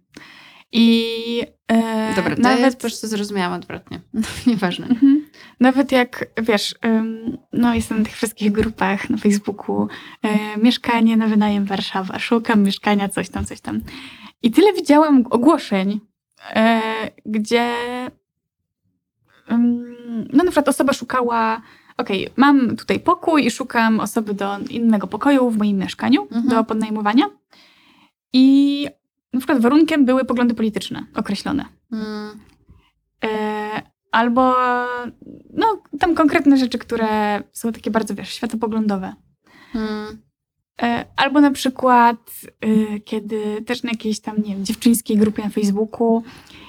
I 0.72 1.42
e, 1.68 2.14
Dobra, 2.16 2.36
to 2.36 2.42
nawet 2.42 2.60
ja 2.60 2.70
po 2.70 2.76
prostu 2.76 3.06
zrozumiałam 3.06 3.52
odwrotnie. 3.52 4.00
No, 4.14 4.22
nieważne. 4.46 4.86
Mhm. 4.86 5.26
Nawet 5.60 5.92
jak, 5.92 6.26
wiesz, 6.42 6.74
ym, 6.84 7.38
no 7.52 7.74
jestem 7.74 7.98
na 7.98 8.04
tych 8.04 8.16
wszystkich 8.16 8.52
grupach 8.52 9.10
na 9.10 9.16
Facebooku, 9.16 9.88
e, 10.22 10.56
mieszkanie 10.58 11.16
na 11.16 11.26
wynajem 11.26 11.64
Warszawa, 11.64 12.18
szukam 12.18 12.62
mieszkania, 12.62 13.08
coś 13.08 13.28
tam, 13.28 13.44
coś 13.44 13.60
tam. 13.60 13.80
I 14.42 14.50
tyle 14.50 14.72
widziałam 14.72 15.24
ogłoszeń, 15.30 16.00
e, 16.54 16.80
gdzie 17.26 17.74
ym, 19.50 19.96
no 20.32 20.44
na 20.44 20.50
przykład 20.50 20.68
osoba 20.68 20.92
szukała, 20.92 21.62
okej, 21.96 22.28
mam 22.36 22.76
tutaj 22.76 23.00
pokój 23.00 23.46
i 23.46 23.50
szukam 23.50 24.00
osoby 24.00 24.34
do 24.34 24.58
innego 24.70 25.06
pokoju 25.06 25.50
w 25.50 25.58
moim 25.58 25.78
mieszkaniu, 25.78 26.22
Mhm. 26.22 26.48
do 26.48 26.64
podnajmowania. 26.64 27.24
I 28.32 28.86
na 29.32 29.40
przykład 29.40 29.60
warunkiem 29.60 30.04
były 30.04 30.24
poglądy 30.24 30.54
polityczne 30.54 31.06
określone. 31.14 31.64
Mm, 31.92 32.40
E, 33.24 33.82
albo 34.12 34.54
no, 35.54 35.82
tam 35.98 36.14
konkretne 36.14 36.56
rzeczy, 36.56 36.78
które 36.78 37.42
są 37.52 37.72
takie 37.72 37.90
bardzo, 37.90 38.14
wiesz, 38.14 38.28
światopoglądowe. 38.28 39.14
mm, 39.74 40.22
E, 40.82 41.04
albo 41.16 41.40
na 41.40 41.50
przykład, 41.50 42.30
e, 42.60 43.00
kiedy 43.00 43.62
też 43.62 43.82
na 43.82 43.90
jakiejś 43.90 44.20
tam, 44.20 44.36
nie 44.36 44.54
wiem, 44.54 44.64
dziewczyńskiej 44.64 45.16
grupie 45.16 45.42
na 45.44 45.50
Facebooku 45.50 46.22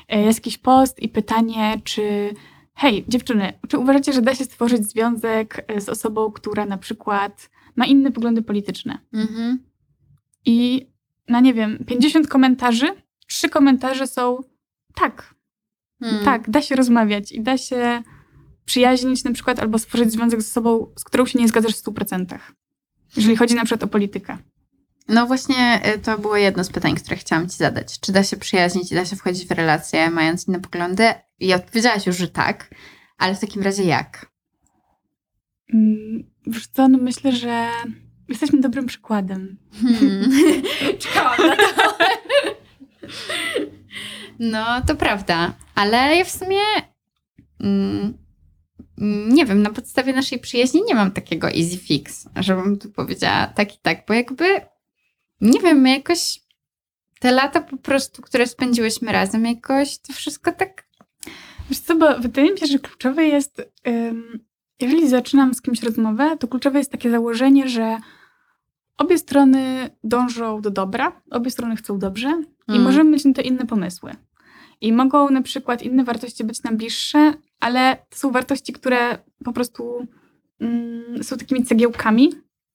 e, 0.10 0.22
jest 0.22 0.40
jakiś 0.40 0.58
post 0.58 1.00
i 1.00 1.10
pytanie, 1.10 1.82
czy 1.84 2.34
hej, 2.74 3.06
dziewczyny, 3.08 3.54
czy 3.68 3.78
uważacie, 3.78 4.14
że 4.14 4.22
da 4.22 4.36
się 4.36 4.44
stworzyć 4.44 4.90
związek 4.90 5.66
e, 5.68 5.82
z 5.82 5.90
osobą, 5.90 6.32
która 6.32 6.66
na 6.66 6.78
przykład 6.78 7.50
ma 7.76 7.86
inne 7.86 8.12
poglądy 8.12 8.42
polityczne? 8.42 8.98
mhm. 9.14 9.60
I 10.46 10.88
na, 11.32 11.40
nie 11.40 11.54
wiem, 11.54 11.86
50 11.88 12.28
komentarzy, 12.28 12.88
trzy 13.28 13.50
komentarze 13.50 14.08
są 14.08 14.38
tak, 14.96 15.34
Mm. 16.02 16.26
Tak, 16.26 16.50
da 16.50 16.62
się 16.62 16.76
rozmawiać 16.76 17.32
i 17.32 17.42
da 17.42 17.58
się 17.58 18.04
przyjaźnić 18.66 19.24
na 19.24 19.34
przykład 19.34 19.60
albo 19.60 19.80
stworzyć 19.80 20.12
związek 20.12 20.42
z 20.42 20.50
osobą, 20.50 20.88
z 21.00 21.04
którą 21.04 21.26
się 21.26 21.40
nie 21.40 21.48
zgadzasz 21.48 21.76
w 21.76 21.84
100%. 21.84 22.38
Jeżeli 23.16 23.36
chodzi 23.36 23.56
na 23.56 23.66
przykład 23.66 23.84
o 23.84 23.88
politykę. 23.88 24.38
No 25.08 25.28
właśnie 25.28 25.82
y, 25.96 26.00
to 26.00 26.18
było 26.18 26.38
jedno 26.38 26.64
z 26.64 26.70
pytań, 26.70 26.96
które 26.96 27.16
chciałam 27.16 27.50
Ci 27.50 27.58
zadać. 27.58 28.00
Czy 28.00 28.12
da 28.12 28.24
się 28.24 28.38
przyjaźnić 28.38 28.92
i 28.92 28.96
da 28.96 29.06
się 29.06 29.16
wchodzić 29.16 29.48
w 29.48 29.52
relacje, 29.52 30.10
mając 30.10 30.48
inne 30.48 30.60
poglądy? 30.60 31.04
I 31.40 31.54
odpowiedziałaś 31.54 32.08
już, 32.08 32.18
że 32.18 32.28
tak, 32.28 32.76
ale 33.18 33.36
w 33.36 33.40
takim 33.40 33.62
razie 33.62 33.84
jak? 33.84 34.32
Mm, 35.74 36.32
Wiesz 36.48 36.68
co, 36.68 36.88
no 36.88 36.98
myślę, 36.98 37.32
że 37.32 37.70
Jesteśmy 38.32 38.60
dobrym 38.60 38.86
przykładem. 38.86 39.58
Hmm. 39.82 40.32
Czekałam 41.00 41.48
na 41.48 41.56
to. 41.56 41.98
No, 44.40 44.82
to 44.88 44.96
prawda. 44.96 45.54
Ale 45.76 46.16
ja 46.16 46.26
w 46.26 46.32
sumie 46.32 46.60
mm, 47.60 48.14
nie 49.30 49.46
wiem, 49.46 49.62
na 49.62 49.70
podstawie 49.70 50.14
naszej 50.14 50.40
przyjaźni 50.40 50.82
nie 50.88 50.96
mam 50.96 51.12
takiego 51.12 51.48
easy 51.48 51.78
fix, 51.78 52.26
żebym 52.36 52.80
tu 52.80 52.92
powiedziała 52.92 53.48
tak 53.48 53.76
i 53.76 53.78
tak, 53.82 54.04
bo 54.08 54.14
jakby 54.14 54.62
nie 55.42 55.60
wiem, 55.60 55.82
my 55.82 55.90
jakoś 55.90 56.42
te 57.20 57.32
lata 57.32 57.62
po 57.62 57.78
prostu, 57.78 58.22
które 58.22 58.48
spędziłyśmy 58.48 59.12
razem, 59.12 59.46
jakoś 59.46 59.98
to 59.98 60.14
wszystko 60.14 60.52
tak 60.52 60.92
Wiesz 61.70 61.80
co, 61.80 61.96
bo 61.96 62.20
wydaje 62.20 62.52
mi 62.52 62.60
się, 62.60 62.66
że 62.66 62.80
kluczowe 62.80 63.26
jest, 63.26 63.62
ym, 63.88 64.46
jeżeli 64.82 65.10
zaczynam 65.10 65.54
z 65.54 65.62
kimś 65.62 65.84
rozmowę, 65.84 66.38
to 66.40 66.48
kluczowe 66.48 66.80
jest 66.80 66.92
takie 66.92 67.12
założenie, 67.12 67.70
że 67.70 67.98
obie 69.02 69.18
strony 69.18 69.90
dążą 70.04 70.62
do 70.62 70.72
dobra, 70.72 71.22
obie 71.32 71.52
strony 71.52 71.76
chcą 71.76 72.00
dobrze 72.00 72.42
i 72.68 72.72
Mm. 72.72 72.84
możemy 72.84 73.10
mieć 73.12 73.26
na 73.26 73.34
to 73.34 73.42
inne 73.42 73.66
pomysły. 73.66 74.12
I 74.82 74.94
mogą 74.94 75.30
na 75.30 75.42
przykład 75.42 75.82
inne 75.82 76.04
wartości 76.04 76.44
być 76.44 76.64
nam 76.64 76.78
bliższe, 76.78 77.34
ale 77.60 77.98
to 78.10 78.18
są 78.18 78.32
wartości, 78.32 78.74
które 78.74 79.18
po 79.46 79.54
prostu 79.54 80.08
mm, 80.60 81.24
są 81.24 81.38
takimi 81.38 81.64
cegiełkami, 81.66 82.32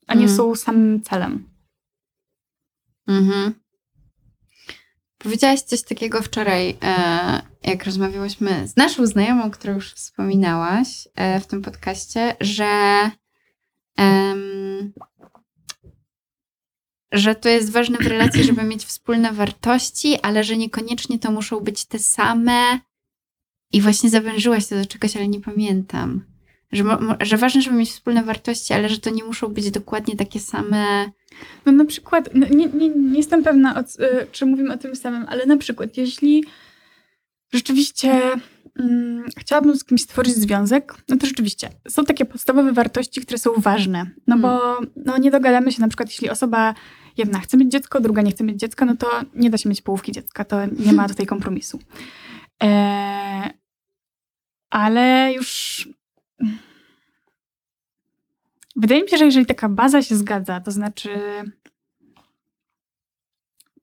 a 0.07 0.15
nie 0.15 0.25
Mm. 0.25 0.37
są 0.37 0.55
samym 0.55 1.03
celem. 1.03 1.49
Mhm. 3.09 3.55
Powiedziałaś 5.19 5.61
coś 5.61 5.83
takiego 5.83 6.23
wczoraj, 6.23 6.77
e, 6.83 7.43
jak 7.65 7.85
rozmawiałyśmy 7.85 8.69
z 8.69 8.77
naszą 8.77 9.07
znajomą, 9.07 9.51
którą 9.51 9.75
już 9.75 9.93
wspominałaś 9.93 11.09
e, 11.15 11.41
w 11.41 11.47
tym 11.47 11.63
podcaście, 11.63 12.37
że, 12.41 13.11
że 17.13 17.35
to 17.35 17.49
jest 17.49 17.71
ważne 17.71 17.99
w 17.99 18.07
relacji, 18.07 18.45
żeby 18.45 18.63
mieć 18.63 18.85
wspólne 18.85 19.33
wartości, 19.33 20.19
ale 20.23 20.45
że 20.45 20.57
niekoniecznie 20.57 21.19
to 21.19 21.31
muszą 21.31 21.61
być 21.61 21.85
te 21.85 21.99
same. 21.99 22.81
I 23.73 23.81
właśnie 23.81 24.11
zawężyłaś 24.11 24.67
to 24.67 24.77
do 24.77 24.87
czegoś, 24.87 25.17
ale 25.17 25.29
nie 25.29 25.41
pamiętam. 25.41 26.25
Że, 26.73 26.85
że 27.21 27.37
ważne, 27.37 27.63
żeby 27.63 27.77
mieć 27.77 27.91
wspólne 27.91 28.23
wartości, 28.23 28.73
ale 28.73 28.89
że 28.89 28.99
to 28.99 29.11
nie 29.11 29.25
muszą 29.25 29.49
być 29.49 29.71
dokładnie 29.71 30.17
takie 30.17 30.41
same. 30.41 31.11
No 31.67 31.73
na 31.73 31.85
przykład, 31.85 32.29
no, 32.35 32.47
nie, 32.51 32.67
nie, 32.67 32.89
nie 32.89 33.17
jestem 33.17 33.43
pewna, 33.43 33.77
o, 33.77 33.81
y, 33.81 34.27
czy 34.33 34.47
mówimy 34.47 34.75
o 34.75 34.79
tym 34.79 34.97
samym, 34.97 35.27
ale 35.29 35.47
na 35.47 35.57
przykład, 35.57 35.97
jeśli 35.97 36.45
rzeczywiście 37.53 38.21
mm, 38.79 39.25
chciałabym 39.39 39.77
z 39.77 39.85
kimś 39.85 40.03
stworzyć 40.03 40.35
związek, 40.35 40.95
no 41.09 41.17
to 41.17 41.27
rzeczywiście 41.27 41.71
są 41.89 42.05
takie 42.05 42.25
podstawowe 42.25 42.73
wartości, 42.73 43.21
które 43.21 43.39
są 43.39 43.51
ważne. 43.57 44.11
No 44.27 44.39
bo 44.39 44.79
no, 44.97 45.19
nie 45.19 45.31
dogadamy 45.31 45.73
się 45.73 45.81
na 45.81 45.89
przykład, 45.89 46.09
jeśli 46.09 46.31
osoba 46.31 46.75
jedna 47.17 47.41
chce 47.41 47.57
mieć 47.57 47.73
dziecko, 47.73 48.01
druga 48.01 48.23
nie 48.23 48.31
chce 48.31 48.45
mieć 48.45 48.61
dziecka, 48.61 48.85
no 48.85 48.97
to 48.97 49.07
nie 49.35 49.51
da 49.51 49.59
się 49.59 49.69
mieć 49.69 49.83
połówki 49.83 50.13
dziecka, 50.13 50.45
to 50.45 50.67
nie 50.67 50.93
ma 50.93 51.09
tutaj 51.09 51.27
kompromisu. 51.27 51.79
E, 52.63 53.51
ale 54.71 55.33
już... 55.37 55.89
Wydaje 58.77 59.03
mi 59.03 59.09
się, 59.09 59.17
że 59.17 59.25
jeżeli 59.25 59.47
taka 59.47 59.69
baza 59.69 60.03
się 60.03 60.17
zgadza, 60.17 60.61
to 60.61 60.71
znaczy 60.71 61.09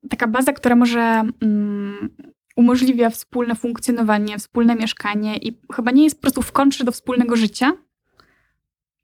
taka 0.09 0.27
baza, 0.27 0.53
która 0.53 0.75
może 0.75 1.23
mm, 1.41 2.09
umożliwia 2.55 3.09
wspólne 3.09 3.55
funkcjonowanie, 3.55 4.37
wspólne 4.37 4.75
mieszkanie 4.75 5.37
i 5.37 5.57
chyba 5.73 5.91
nie 5.91 6.03
jest 6.03 6.15
po 6.15 6.21
prostu 6.21 6.41
w 6.41 6.51
kontrze 6.51 6.83
do 6.83 6.91
wspólnego 6.91 7.35
życia, 7.35 7.71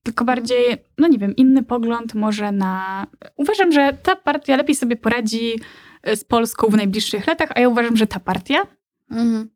tylko 0.03 0.25
bardziej, 0.25 0.77
no 0.97 1.07
nie 1.07 1.17
wiem, 1.17 1.35
inny 1.35 1.63
pogląd 1.63 2.15
może 2.15 2.51
na... 2.51 3.07
Uważam, 3.35 3.71
że 3.71 3.97
ta 4.03 4.15
partia 4.15 4.57
lepiej 4.57 4.75
sobie 4.75 4.95
poradzi 4.95 5.59
e, 6.03 6.15
z 6.15 6.23
Polską 6.23 6.67
w 6.67 6.75
najbliższych 6.75 7.27
latach, 7.27 7.49
a 7.55 7.59
ja 7.59 7.69
uważam, 7.69 7.97
że 7.97 8.07
ta 8.07 8.19
partia 8.19 8.67
Mhm. 9.12 9.49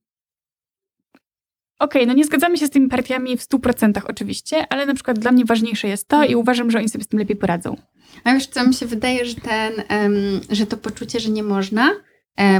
Okej, 1.79 2.07
no 2.07 2.13
nie 2.13 2.25
zgadzamy 2.25 2.57
się 2.57 2.67
z 2.67 2.69
tymi 2.69 2.89
partiami 2.89 3.37
w 3.37 3.41
100% 3.41 4.01
oczywiście, 4.07 4.67
ale 4.69 4.85
na 4.85 4.93
przykład 4.93 5.19
dla 5.19 5.31
mnie 5.31 5.45
ważniejsze 5.45 5.87
jest 5.87 6.07
to 6.07 6.23
i 6.23 6.35
uważam, 6.35 6.71
że 6.71 6.77
oni 6.77 6.89
sobie 6.89 7.03
z 7.03 7.07
tym 7.07 7.19
lepiej 7.19 7.35
poradzą. 7.35 7.77
A 8.23 8.33
wiesz 8.33 8.47
co, 8.47 8.67
mi 8.67 8.73
się 8.73 8.85
wydaje, 8.85 9.25
że 9.25 9.35
ten, 9.35 9.73
em, 9.87 10.13
że 10.49 10.65
to 10.65 10.77
poczucie, 10.77 11.19
że 11.19 11.29
nie 11.29 11.43
można 11.43 11.91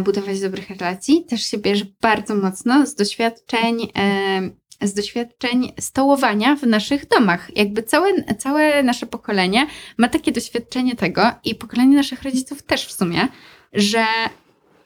budować 0.04 0.40
dobrych 0.42 0.70
relacji, 0.70 1.26
też 1.26 1.44
się 1.46 1.58
bierze 1.58 1.86
bardzo 2.02 2.36
mocno 2.36 2.86
z 2.86 2.96
doświadczeń, 2.96 3.88
em, 3.94 4.52
z 4.82 4.94
doświadczeń 4.94 5.72
stołowania 5.80 6.56
w 6.56 6.64
naszych 6.64 7.08
domach. 7.08 7.58
Jakby 7.58 7.84
całe, 7.84 8.24
całe 8.38 8.84
nasze 8.84 9.06
pokolenie 9.06 9.68
ma 9.98 10.08
takie 10.10 10.32
doświadczenie 10.32 10.96
tego 10.96 11.32
i 11.44 11.56
pokolenie 11.56 11.96
naszych 11.96 12.24
rodziców 12.24 12.64
też 12.64 12.86
w 12.86 12.92
sumie, 12.92 13.28
że 13.74 14.06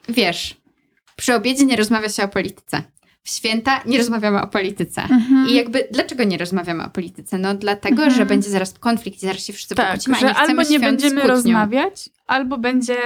wiesz, 0.08 0.56
przy 1.16 1.34
obiedzie 1.34 1.64
nie 1.64 1.76
rozmawia 1.76 2.08
się 2.08 2.24
o 2.24 2.28
polityce. 2.28 2.82
W 3.22 3.30
święta 3.30 3.82
nie 3.86 3.98
rozmawiamy 3.98 4.42
o 4.42 4.46
polityce. 4.46 5.02
I 5.48 5.54
jakby, 5.54 5.88
dlaczego 5.90 6.24
nie 6.24 6.38
rozmawiamy 6.38 6.84
o 6.84 6.90
polityce? 6.90 7.38
No 7.38 7.54
dlatego, 7.54 8.02
Mhm. 8.02 8.10
że 8.18 8.26
będzie 8.26 8.50
zaraz 8.50 8.72
konflikt 8.78 9.22
i 9.22 9.26
zaraz 9.26 9.44
się 9.44 9.52
wszyscy 9.52 9.74
tak, 9.74 9.86
pokłócimy, 9.86 10.16
że 10.16 10.26
nie 10.26 10.34
albo 10.34 10.62
nie 10.62 10.80
będziemy 10.80 11.22
rozmawiać, 11.22 12.08
albo 12.26 12.58
będzie 12.58 12.96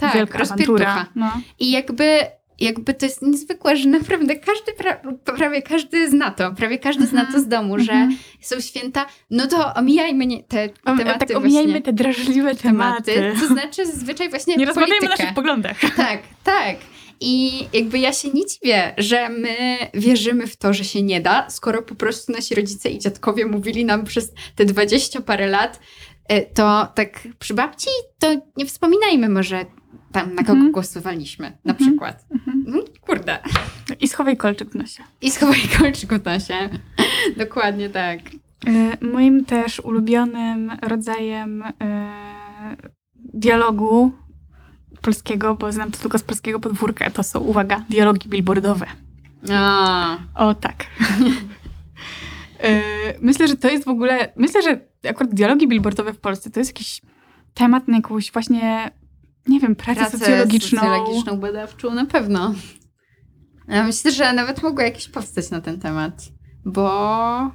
Tak, 0.00 0.14
wielka 0.14 0.38
awantura. 0.38 1.06
No. 1.14 1.30
I 1.58 1.70
jakby, 1.70 2.20
jakby 2.60 2.94
to 2.94 3.06
jest 3.06 3.22
niezwykłe, 3.22 3.76
że 3.76 3.88
naprawdę 3.88 4.36
każdy, 4.36 4.72
pra, 4.72 5.00
prawie 5.36 5.62
każdy 5.62 6.10
zna 6.10 6.30
to, 6.30 6.52
prawie 6.52 6.78
każdy 6.78 7.06
zna 7.06 7.26
to 7.32 7.40
z 7.40 7.48
domu, 7.48 7.78
że 7.78 7.92
Mhm. 7.92 8.18
są 8.40 8.60
święta, 8.60 9.06
no 9.30 9.46
to 9.46 9.74
omijajmy 9.74 10.26
nie, 10.26 10.42
te 10.42 10.68
Om- 10.84 10.98
tematy 10.98 11.26
tak 11.26 11.36
omijajmy 11.36 11.80
te 11.82 11.92
drażliwe 11.92 12.54
tematy. 12.54 13.12
tematy, 13.14 13.40
to 13.40 13.46
znaczy 13.46 13.86
zazwyczaj 13.86 14.30
właśnie 14.30 14.56
Nie 14.56 14.66
rozmawiajmy 14.66 14.96
o 14.96 14.98
politykę. 15.00 15.22
naszych 15.22 15.34
poglądach. 15.34 15.76
Tak, 15.96 16.18
tak. 16.44 16.76
I 17.22 17.52
jakby 17.72 17.98
ja 17.98 18.12
się 18.12 18.28
nie 18.30 18.46
dziwię, 18.46 18.94
że 18.98 19.28
my 19.28 19.56
wierzymy 19.94 20.46
w 20.46 20.56
to, 20.56 20.72
że 20.74 20.84
się 20.84 21.02
nie 21.02 21.20
da, 21.20 21.50
skoro 21.50 21.82
po 21.82 21.94
prostu 21.94 22.32
nasi 22.32 22.54
rodzice 22.54 22.90
i 22.90 22.98
dziadkowie 22.98 23.46
mówili 23.46 23.84
nam 23.84 24.04
przez 24.04 24.32
te 24.56 24.64
dwadzieścia 24.64 25.20
parę 25.20 25.46
lat, 25.46 25.80
e, 26.28 26.42
to 26.42 26.88
tak 26.94 27.28
przy 27.38 27.54
babci, 27.54 27.88
to 28.18 28.34
nie 28.56 28.66
wspominajmy 28.66 29.28
może 29.28 29.64
tam, 30.12 30.34
na 30.34 30.42
kogo 30.42 30.52
Mhm. 30.52 30.72
głosowaliśmy, 30.72 31.52
na 31.64 31.72
Mhm. 31.72 31.90
przykład. 31.90 32.24
Mhm. 32.32 32.64
Mhm, 32.66 32.84
Kurde. 33.00 33.38
I 34.00 34.08
schowaj 34.08 34.36
kolczyk 34.36 34.70
w 34.70 34.74
nosie. 34.74 35.02
I 35.22 35.30
schowaj 35.30 35.60
kolczyk 35.78 36.12
w 36.14 36.24
nosie. 36.24 36.54
Dokładnie 37.36 37.90
tak. 37.90 38.18
E, 38.66 39.06
Moim 39.06 39.44
też 39.44 39.80
ulubionym 39.80 40.72
rodzajem 40.82 41.62
e, 41.62 41.72
dialogu 43.16 44.12
polskiego, 45.02 45.54
bo 45.54 45.72
znam 45.72 45.90
to 45.90 45.98
tylko 45.98 46.18
z 46.18 46.22
polskiego 46.22 46.60
podwórka, 46.60 47.10
to 47.10 47.22
są, 47.22 47.40
uwaga, 47.40 47.84
dialogi 47.90 48.28
billboardowe. 48.28 48.86
A, 49.52 50.18
O 50.34 50.54
tak. 50.54 50.86
E, 52.62 52.82
myślę, 53.20 53.48
że 53.48 53.56
to 53.56 53.68
jest 53.70 53.84
w 53.84 53.88
ogóle, 53.88 54.32
myślę, 54.36 54.62
że 54.62 54.80
akurat 55.10 55.34
dialogi 55.34 55.68
billboardowe 55.68 56.12
w 56.12 56.18
Polsce 56.20 56.50
to 56.50 56.60
jest 56.60 56.70
jakiś 56.70 57.00
temat 57.54 57.88
na 57.88 57.96
jakąś 57.96 58.32
właśnie, 58.32 58.90
nie 59.50 59.60
wiem, 59.60 59.76
pracę, 59.76 60.00
pracę 60.00 60.18
socjologiczną. 60.18 60.80
socjologiczną, 60.80 61.36
badawczą, 61.40 61.94
na 61.94 62.06
pewno. 62.06 62.54
Ja 63.68 63.84
myślę, 63.84 64.12
że 64.12 64.32
nawet 64.32 64.62
mogło 64.62 64.82
jakieś 64.82 65.08
powstać 65.08 65.50
na 65.50 65.60
ten 65.60 65.80
temat, 65.80 66.22
bo 66.64 67.50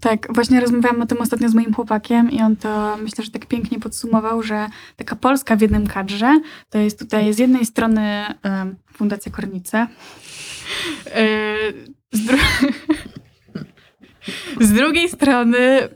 Tak, 0.00 0.34
właśnie 0.34 0.60
rozmawiałam 0.60 1.02
o 1.02 1.06
tym 1.06 1.20
ostatnio 1.20 1.48
z 1.48 1.54
moim 1.54 1.74
chłopakiem 1.74 2.30
i 2.30 2.40
on 2.42 2.56
to 2.56 2.96
myślę, 3.02 3.24
że 3.24 3.30
tak 3.30 3.46
pięknie 3.46 3.80
podsumował, 3.80 4.42
że 4.42 4.68
taka 4.96 5.16
Polska 5.16 5.56
w 5.56 5.60
jednym 5.60 5.86
kadrze 5.86 6.40
to 6.70 6.78
jest 6.78 6.98
tutaj 6.98 7.32
z 7.32 7.38
jednej 7.38 7.66
strony 7.66 8.24
Fundacja 8.92 9.32
Kornice, 9.32 9.86
e, 11.06 11.56
z, 12.12 12.26
dru- 12.26 12.72
z 14.60 14.72
drugiej 14.72 15.08
strony 15.08 15.88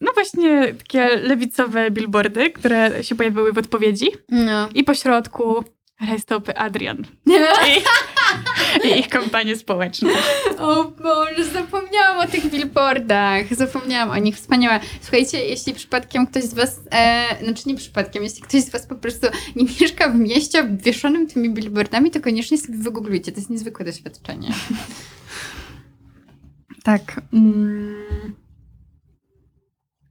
no 0.00 0.12
właśnie 0.14 0.74
takie 0.74 1.16
lewicowe 1.16 1.90
billboardy, 1.90 2.50
które 2.50 3.04
się 3.04 3.14
pojawiły 3.14 3.52
w 3.52 3.58
odpowiedzi 3.58 4.06
no. 4.28 4.68
i 4.74 4.84
po 4.84 4.94
środku 4.94 5.64
rajstopy 6.08 6.56
Adrian 6.56 7.04
i, 7.26 8.88
i 8.88 8.98
ich 8.98 9.08
kampanie 9.08 9.56
społeczne. 9.56 10.10
O 10.58 10.84
Boże, 10.84 11.44
zapomniałam 11.52 12.18
o 12.18 12.26
tych 12.26 12.50
billboardach. 12.50 13.54
Zapomniałam 13.54 14.10
o 14.10 14.16
nich. 14.18 14.36
Wspaniałe. 14.36 14.80
Słuchajcie, 15.00 15.44
jeśli 15.44 15.74
przypadkiem 15.74 16.26
ktoś 16.26 16.42
z 16.42 16.54
was, 16.54 16.80
e, 16.90 17.24
znaczy 17.44 17.62
nie 17.66 17.74
przypadkiem, 17.76 18.22
jeśli 18.22 18.42
ktoś 18.42 18.60
z 18.60 18.70
was 18.70 18.86
po 18.86 18.94
prostu 18.94 19.26
nie 19.56 19.66
mieszka 19.80 20.08
w 20.08 20.14
mieście 20.14 20.60
obwieszonym 20.60 21.26
tymi 21.26 21.50
billboardami, 21.50 22.10
to 22.10 22.20
koniecznie 22.20 22.58
sobie 22.58 22.78
wygooglujcie. 22.78 23.32
To 23.32 23.38
jest 23.38 23.50
niezwykłe 23.50 23.84
doświadczenie. 23.84 24.48
Tak. 26.82 27.20
Mm. 27.32 28.34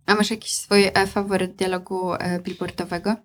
A 0.06 0.16
masz 0.16 0.32
jakiś 0.32 0.52
swój 0.52 0.84
e, 0.94 1.08
faworyt 1.08 1.56
dialogu 1.56 2.14
e, 2.14 2.40
billboardowego? 2.40 3.16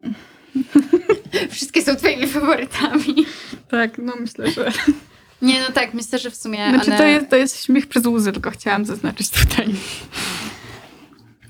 Wszystkie 1.50 1.82
są 1.82 1.96
twoimi 1.96 2.26
faworytami. 2.26 3.26
Tak, 3.68 3.98
no 3.98 4.12
myślę, 4.20 4.50
że... 4.50 4.72
Nie, 5.42 5.60
no 5.60 5.72
tak, 5.72 5.94
myślę, 5.94 6.18
że 6.18 6.30
w 6.30 6.36
sumie 6.36 6.70
Znaczy 6.70 6.86
one... 6.86 6.98
to 6.98 7.04
jest, 7.04 7.30
to 7.30 7.36
jest 7.36 7.64
śmiech 7.64 7.86
przez 7.86 8.06
łzy, 8.06 8.32
tylko 8.32 8.50
chciałam 8.50 8.84
zaznaczyć 8.84 9.30
tutaj. 9.30 9.74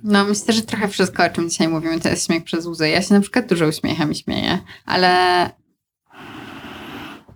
No, 0.05 0.24
myślę, 0.24 0.55
że 0.55 0.62
trochę 0.62 0.88
wszystko, 0.88 1.24
o 1.24 1.29
czym 1.29 1.50
dzisiaj 1.50 1.68
mówimy, 1.68 2.00
to 2.00 2.09
jest 2.09 2.27
śmiech 2.27 2.44
przez 2.44 2.66
łzy. 2.66 2.88
Ja 2.88 3.03
się 3.03 3.14
na 3.14 3.20
przykład 3.20 3.46
dużo 3.46 3.66
uśmiecham 3.66 4.12
i 4.12 4.14
śmieję, 4.14 4.59
ale 4.85 5.50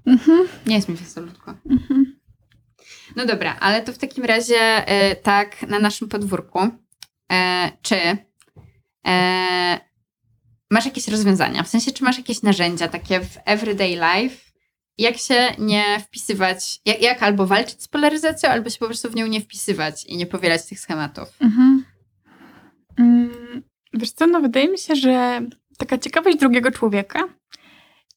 Mhm. 0.06 0.48
nie 0.66 0.76
jest 0.76 0.88
mi 0.88 0.94
wesolutko. 0.94 1.54
Mhm. 1.70 2.17
No 3.16 3.26
dobra, 3.26 3.56
ale 3.60 3.82
to 3.82 3.92
w 3.92 3.98
takim 3.98 4.24
razie 4.24 4.56
e, 4.56 5.16
tak 5.16 5.62
na 5.62 5.78
naszym 5.78 6.08
podwórku, 6.08 6.58
e, 7.32 7.70
czy 7.82 7.96
e, 9.06 9.80
masz 10.70 10.84
jakieś 10.84 11.08
rozwiązania? 11.08 11.62
W 11.62 11.68
sensie, 11.68 11.92
czy 11.92 12.04
masz 12.04 12.18
jakieś 12.18 12.42
narzędzia 12.42 12.88
takie 12.88 13.20
w 13.20 13.38
everyday 13.44 13.90
life? 13.90 14.48
Jak 14.98 15.16
się 15.16 15.54
nie 15.58 16.00
wpisywać, 16.00 16.80
jak, 16.84 17.02
jak 17.02 17.22
albo 17.22 17.46
walczyć 17.46 17.82
z 17.82 17.88
polaryzacją, 17.88 18.50
albo 18.50 18.70
się 18.70 18.78
po 18.78 18.86
prostu 18.86 19.10
w 19.10 19.14
nią 19.14 19.26
nie 19.26 19.40
wpisywać 19.40 20.04
i 20.04 20.16
nie 20.16 20.26
powielać 20.26 20.66
tych 20.66 20.80
schematów? 20.80 21.28
Mhm. 21.40 21.84
Mm, 22.98 23.62
Wiesz 23.94 24.10
co, 24.10 24.26
no 24.26 24.40
wydaje 24.40 24.68
mi 24.68 24.78
się, 24.78 24.96
że 24.96 25.40
taka 25.78 25.98
ciekawość 25.98 26.38
drugiego 26.38 26.70
człowieka 26.70 27.28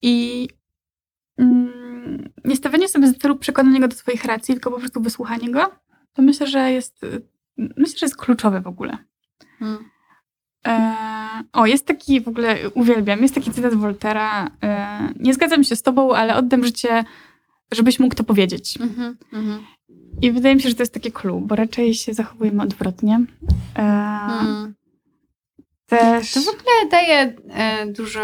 i 0.01 0.47
mm, 1.37 1.80
nie 2.45 2.55
stawianie 2.55 2.87
sobie 2.87 3.07
za 3.07 3.13
celu 3.13 3.35
przekonania 3.35 3.79
go 3.79 3.87
do 3.87 3.95
swoich 3.95 4.25
racji, 4.25 4.53
tylko 4.53 4.71
po 4.71 4.79
prostu 4.79 5.01
wysłuchanie 5.01 5.51
go, 5.51 5.71
to 6.13 6.21
myślę, 6.21 6.47
że 6.47 6.71
jest, 6.71 7.05
myślę, 7.57 7.97
że 7.97 8.05
jest 8.05 8.17
kluczowe 8.17 8.61
w 8.61 8.67
ogóle. 8.67 8.97
Hmm. 9.59 9.89
E, 10.67 10.95
o, 11.53 11.65
jest 11.65 11.85
taki 11.85 12.21
w 12.21 12.27
ogóle, 12.27 12.69
uwielbiam, 12.69 13.21
jest 13.21 13.35
taki 13.35 13.51
cytat 13.51 13.73
Woltera. 13.73 14.51
E, 14.63 15.13
nie 15.19 15.33
zgadzam 15.33 15.63
się 15.63 15.75
z 15.75 15.81
tobą, 15.81 16.13
ale 16.15 16.35
oddam 16.35 16.65
życie, 16.65 17.03
żebyś 17.71 17.99
mógł 17.99 18.15
to 18.15 18.23
powiedzieć. 18.23 18.77
Mhm, 18.81 19.17
mhm. 19.33 19.65
I 20.21 20.31
wydaje 20.31 20.55
mi 20.55 20.61
się, 20.61 20.69
że 20.69 20.75
to 20.75 20.81
jest 20.81 20.93
takie 20.93 21.11
clue, 21.11 21.41
bo 21.41 21.55
raczej 21.55 21.93
się 21.93 22.13
zachowujemy 22.13 22.63
odwrotnie. 22.63 23.19
E, 23.75 23.81
Hmm. 24.27 24.73
Też. 25.99 26.33
To 26.33 26.39
w 26.39 26.47
ogóle 26.47 26.89
daje 26.91 27.35
e, 27.49 27.85
dużo, 27.87 28.21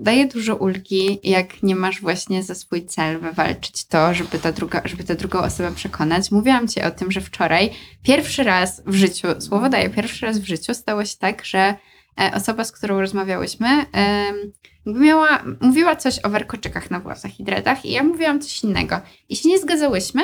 daje 0.00 0.26
dużo 0.26 0.56
ulgi, 0.56 1.20
jak 1.22 1.62
nie 1.62 1.76
masz 1.76 2.00
właśnie 2.00 2.42
za 2.42 2.54
swój 2.54 2.86
cel 2.86 3.20
wywalczyć 3.20 3.84
to, 3.84 4.14
żeby 4.14 4.38
ta 4.38 4.52
druga, 4.52 4.82
żeby 4.84 5.04
tę 5.04 5.14
drugą 5.14 5.38
osobę 5.38 5.74
przekonać. 5.74 6.30
Mówiłam 6.30 6.68
ci 6.68 6.82
o 6.82 6.90
tym, 6.90 7.12
że 7.12 7.20
wczoraj 7.20 7.70
pierwszy 8.02 8.44
raz 8.44 8.82
w 8.86 8.94
życiu, 8.94 9.28
słowo 9.38 9.68
daję, 9.68 9.90
pierwszy 9.90 10.26
raz 10.26 10.38
w 10.38 10.46
życiu 10.46 10.74
stało 10.74 11.04
się 11.04 11.16
tak, 11.18 11.44
że 11.44 11.74
e, 12.20 12.30
osoba, 12.34 12.64
z 12.64 12.72
którą 12.72 13.00
rozmawiałyśmy, 13.00 13.86
miała, 14.86 15.44
mówiła 15.60 15.96
coś 15.96 16.24
o 16.24 16.30
warkoczykach 16.30 16.90
na 16.90 17.00
włosach 17.00 17.40
i 17.40 17.44
dreadach 17.44 17.84
i 17.84 17.90
ja 17.90 18.02
mówiłam 18.02 18.40
coś 18.40 18.64
innego. 18.64 19.00
I 19.28 19.36
się 19.36 19.48
nie 19.48 19.58
zgadzałyśmy 19.58 20.22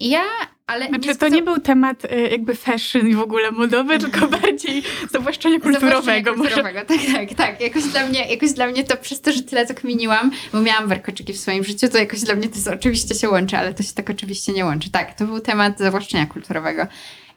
ja, 0.00 0.24
ale... 0.66 0.88
Znaczy, 0.88 1.08
nie 1.08 1.14
to 1.14 1.28
nie 1.28 1.42
był 1.42 1.60
temat 1.60 2.04
y, 2.04 2.28
jakby 2.30 2.54
fashion 2.54 3.08
i 3.08 3.14
w 3.14 3.20
ogóle 3.20 3.50
modowy, 3.50 3.98
tylko 3.98 4.28
bardziej 4.28 4.82
zawłaszczenia 5.10 5.60
kulturowego. 5.60 6.34
Kulturowego. 6.34 6.80
Tak, 6.80 6.98
tak, 7.12 7.34
tak. 7.34 7.60
Jakoś 7.60 7.84
dla, 7.84 8.06
mnie, 8.06 8.26
jakoś 8.30 8.52
dla 8.52 8.66
mnie 8.66 8.84
to 8.84 8.96
przez 8.96 9.20
to, 9.20 9.32
że 9.32 9.42
tyle 9.42 9.66
to 9.66 9.74
kminiłam, 9.74 10.30
bo 10.52 10.60
miałam 10.60 10.88
warkoczyki 10.88 11.32
w 11.32 11.40
swoim 11.40 11.64
życiu, 11.64 11.88
to 11.88 11.98
jakoś 11.98 12.20
dla 12.20 12.34
mnie 12.34 12.48
to 12.48 12.54
jest, 12.54 12.68
oczywiście 12.68 13.14
się 13.14 13.28
łączy, 13.28 13.56
ale 13.56 13.74
to 13.74 13.82
się 13.82 13.92
tak 13.92 14.10
oczywiście 14.10 14.52
nie 14.52 14.64
łączy. 14.64 14.90
Tak, 14.90 15.14
to 15.14 15.24
był 15.24 15.40
temat 15.40 15.78
zawłaszczenia 15.78 16.26
kulturowego. 16.26 16.86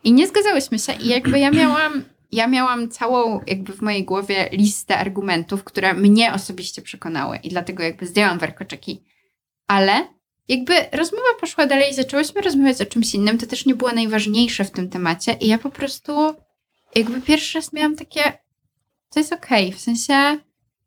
I 0.03 0.13
nie 0.13 0.27
zgadzałyśmy 0.27 0.79
się 0.79 0.93
i 0.93 1.07
jakby 1.07 1.39
ja 1.39 1.51
miałam, 1.51 2.03
ja 2.31 2.47
miałam 2.47 2.89
całą 2.89 3.41
jakby 3.47 3.73
w 3.73 3.81
mojej 3.81 4.03
głowie 4.03 4.49
listę 4.51 4.97
argumentów, 4.97 5.63
które 5.63 5.93
mnie 5.93 6.33
osobiście 6.33 6.81
przekonały 6.81 7.37
i 7.37 7.49
dlatego 7.49 7.83
jakby 7.83 8.05
zdjęłam 8.05 8.39
warkoczyki. 8.39 9.03
Ale 9.67 10.07
jakby 10.47 10.73
rozmowa 10.91 11.33
poszła 11.39 11.65
dalej 11.65 11.93
zaczęłyśmy 11.93 12.41
rozmawiać 12.41 12.81
o 12.81 12.85
czymś 12.85 13.15
innym, 13.15 13.37
to 13.37 13.45
też 13.45 13.65
nie 13.65 13.75
było 13.75 13.91
najważniejsze 13.91 14.63
w 14.65 14.71
tym 14.71 14.89
temacie 14.89 15.33
i 15.33 15.47
ja 15.47 15.57
po 15.57 15.69
prostu 15.69 16.35
jakby 16.95 17.21
pierwszy 17.21 17.57
raz 17.57 17.73
miałam 17.73 17.95
takie, 17.95 18.23
to 19.09 19.19
jest 19.19 19.33
okej, 19.33 19.73
w 19.73 19.79
sensie 19.79 20.39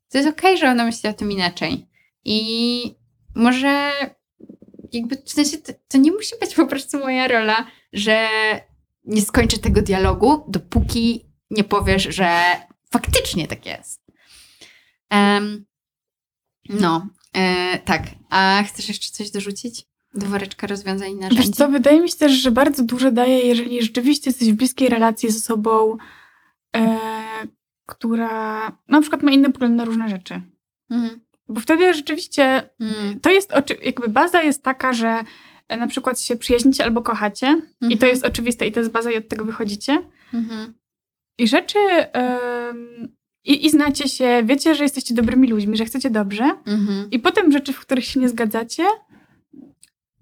to 0.08 0.18
jest 0.18 0.30
okej, 0.30 0.58
że 0.58 0.70
ona 0.70 0.84
myśli 0.84 1.10
o 1.10 1.12
tym 1.12 1.32
inaczej. 1.32 1.86
I 2.24 2.94
może 3.34 3.92
jakby 4.92 5.16
w 5.16 5.30
sensie 5.30 5.58
to, 5.58 5.72
to 5.88 5.98
nie 5.98 6.12
musi 6.12 6.34
być 6.40 6.54
po 6.54 6.66
prostu 6.66 6.98
moja 6.98 7.28
rola, 7.28 7.66
że 7.92 8.28
nie 9.04 9.22
skończę 9.22 9.58
tego 9.58 9.82
dialogu, 9.82 10.44
dopóki 10.48 11.26
nie 11.50 11.64
powiesz, 11.64 12.02
że 12.02 12.42
faktycznie 12.90 13.48
tak 13.48 13.66
jest. 13.66 14.02
Em, 15.10 15.66
no, 16.68 17.08
e, 17.36 17.78
tak. 17.84 18.02
A 18.30 18.62
chcesz 18.66 18.88
jeszcze 18.88 19.10
coś 19.10 19.30
dorzucić? 19.30 19.84
Do 20.14 20.26
woreczka 20.26 20.66
rozwiązań 20.66 21.10
i 21.10 21.14
narzędzi? 21.14 21.36
Wiesz 21.36 21.50
co, 21.56 21.68
wydaje 21.68 22.00
mi 22.00 22.10
się 22.10 22.16
też, 22.16 22.32
że 22.32 22.50
bardzo 22.50 22.82
dużo 22.84 23.10
daje, 23.10 23.38
jeżeli 23.40 23.82
rzeczywiście 23.82 24.30
jesteś 24.30 24.52
w 24.52 24.56
bliskiej 24.56 24.88
relacji 24.88 25.30
z 25.32 25.36
osobą, 25.36 25.96
e, 26.76 26.98
która 27.86 28.72
na 28.88 29.00
przykład 29.00 29.22
ma 29.22 29.30
inny 29.30 29.52
pogląd 29.52 29.74
na 29.74 29.84
różne 29.84 30.08
rzeczy. 30.08 30.40
Mhm. 30.90 31.20
Bo 31.48 31.60
wtedy 31.60 31.94
rzeczywiście 31.94 32.70
Mm, 32.80 33.20
to 33.20 33.30
jest, 33.30 33.52
jakby 33.82 34.08
baza 34.08 34.42
jest 34.42 34.62
taka, 34.62 34.92
że 34.92 35.20
na 35.78 35.86
przykład 35.86 36.20
się 36.20 36.36
przyjaźnicie 36.36 36.84
albo 36.84 37.02
kochacie 37.02 37.46
i 37.80 37.80
to 37.80 38.06
Mhm. 38.06 38.10
jest 38.10 38.24
oczywiste 38.24 38.66
i 38.66 38.72
to 38.72 38.80
jest 38.80 38.92
baza 38.92 39.10
i 39.10 39.16
od 39.16 39.28
tego 39.28 39.44
wychodzicie. 39.44 40.02
mhm. 40.34 40.74
I 41.38 41.48
rzeczy 41.48 41.78
i, 43.46 43.66
i 43.66 43.70
znacie 43.70 44.08
się, 44.08 44.42
wiecie, 44.44 44.74
że 44.74 44.82
jesteście 44.82 45.14
dobrymi 45.14 45.48
ludźmi, 45.48 45.76
że 45.76 45.84
chcecie 45.84 46.10
dobrze 46.10 46.44
Mhm. 46.66 47.10
i 47.10 47.18
potem 47.18 47.52
rzeczy, 47.52 47.72
w 47.72 47.80
których 47.80 48.04
się 48.04 48.20
nie 48.20 48.28
zgadzacie 48.28 48.84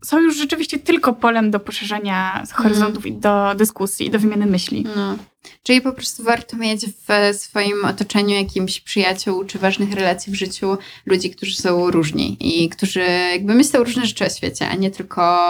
są 0.05 0.21
już 0.21 0.37
rzeczywiście 0.37 0.79
tylko 0.79 1.13
polem 1.13 1.51
do 1.51 1.61
poszerzania 1.61 2.43
horyzontów 2.53 3.07
i 3.07 3.13
do 3.13 3.55
dyskusji, 3.55 4.07
i 4.07 4.11
do 4.11 4.19
wymiany 4.19 4.47
myśli. 4.47 4.85
No. 4.97 5.17
Czyli 5.63 5.81
po 5.81 5.93
prostu 5.93 6.23
warto 6.23 6.57
mieć 6.57 6.87
w 6.87 7.37
swoim 7.37 7.85
otoczeniu 7.85 8.35
jakimś 8.35 8.81
przyjaciół 8.81 9.45
czy 9.45 9.59
ważnych 9.59 9.93
relacji 9.93 10.33
w 10.33 10.37
życiu 10.37 10.79
ludzi, 11.07 11.31
którzy 11.31 11.57
są 11.57 11.91
różni 11.91 12.37
i 12.41 12.69
którzy 12.69 13.01
jakby 13.33 13.55
myślą 13.55 13.85
różne 13.85 14.07
rzeczy 14.07 14.25
o 14.25 14.29
świecie, 14.29 14.69
a 14.69 14.75
nie 14.75 14.91
tylko 14.91 15.47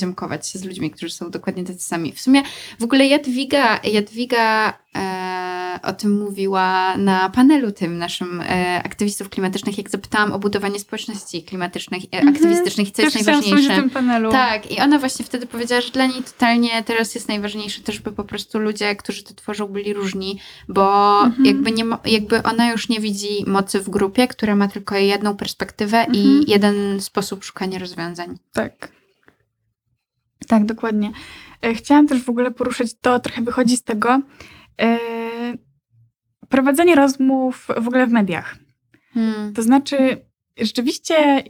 ziomkować 0.00 0.48
się 0.48 0.58
z 0.58 0.64
ludźmi, 0.64 0.90
którzy 0.90 1.12
są 1.12 1.30
dokładnie 1.30 1.64
tacy 1.64 1.80
sami. 1.80 2.12
W 2.12 2.20
sumie 2.20 2.42
w 2.78 2.84
ogóle 2.84 3.06
Jadwiga, 3.06 3.80
Jadwiga 3.84 4.68
e, 4.94 5.47
o 5.82 5.92
tym 5.92 6.18
mówiła 6.18 6.96
na 6.96 7.30
panelu 7.30 7.72
tym 7.72 7.98
naszym 7.98 8.40
e, 8.40 8.82
aktywistów 8.84 9.28
klimatycznych, 9.28 9.78
jak 9.78 9.90
zapytałam 9.90 10.32
o 10.32 10.38
budowanie 10.38 10.78
społeczności 10.80 11.42
klimatycznych, 11.42 12.02
e, 12.04 12.06
Mhm. 12.18 12.34
aktywistycznych 12.36 12.88
i 12.88 12.92
co 12.92 13.02
Też 13.02 13.14
jest 13.14 13.26
najważniejsze. 13.26 13.74
tym 13.76 13.90
panelu. 13.90 14.30
Tak, 14.30 14.70
i 14.72 14.80
ona 14.80 14.98
właśnie 14.98 15.24
wtedy 15.24 15.46
powiedziała, 15.46 15.80
że 15.80 15.90
dla 15.90 16.06
niej 16.06 16.22
totalnie 16.22 16.82
teraz 16.84 17.14
jest 17.14 17.28
najważniejsze 17.28 17.80
to, 17.80 17.92
żeby 17.92 18.12
po 18.12 18.24
prostu 18.24 18.58
ludzie, 18.58 18.96
którzy 18.96 19.22
to 19.24 19.34
tworzą, 19.34 19.66
byli 19.66 19.94
różni, 19.94 20.38
bo 20.68 21.18
Mhm. 21.24 21.44
jakby, 21.46 21.72
nie, 21.72 21.84
jakby 22.04 22.42
ona 22.42 22.70
już 22.70 22.88
nie 22.88 23.00
widzi 23.00 23.44
mocy 23.46 23.80
w 23.80 23.90
grupie, 23.90 24.28
która 24.28 24.56
ma 24.56 24.68
tylko 24.68 24.96
jedną 24.96 25.36
perspektywę 25.36 25.98
Mhm. 25.98 26.14
i 26.26 26.50
jeden 26.50 27.00
sposób 27.00 27.44
szukania 27.44 27.78
rozwiązań. 27.78 28.38
Tak. 28.52 28.92
Tak, 30.48 30.64
dokładnie. 30.66 31.12
E, 31.62 31.74
Chciałam 31.74 32.06
też 32.08 32.22
w 32.22 32.28
ogóle 32.30 32.50
poruszyć 32.50 32.92
to, 33.00 33.20
trochę 33.20 33.42
wychodzi 33.42 33.76
z 33.76 33.82
tego, 33.82 34.20
e, 34.80 34.98
prowadzenie 36.48 36.94
rozmów 36.94 37.68
w 37.76 37.88
ogóle 37.88 38.06
w 38.06 38.12
mediach. 38.12 38.56
Hmm. 39.14 39.54
To 39.54 39.62
znaczy, 39.62 40.24
rzeczywiście, 40.60 41.44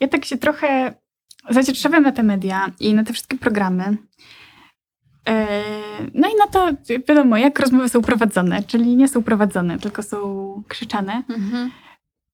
ja 0.00 0.08
tak 0.08 0.24
się 0.24 0.38
trochę 0.38 0.94
zacietrzewiam 1.50 2.02
na 2.02 2.12
te 2.12 2.22
media 2.22 2.72
i 2.80 2.94
na 2.94 3.04
te 3.04 3.12
wszystkie 3.12 3.38
programy. 3.38 3.96
E, 5.28 5.46
No 6.14 6.28
i 6.28 6.36
na 6.38 6.46
to, 6.46 6.68
wiadomo, 7.08 7.36
jak 7.36 7.58
rozmowy 7.58 7.88
są 7.88 8.02
prowadzone, 8.02 8.62
czyli 8.62 8.96
nie 8.96 9.08
są 9.08 9.22
prowadzone, 9.22 9.78
tylko 9.78 10.02
są 10.02 10.18
krzyczane. 10.68 11.22
Mhm. 11.28 11.70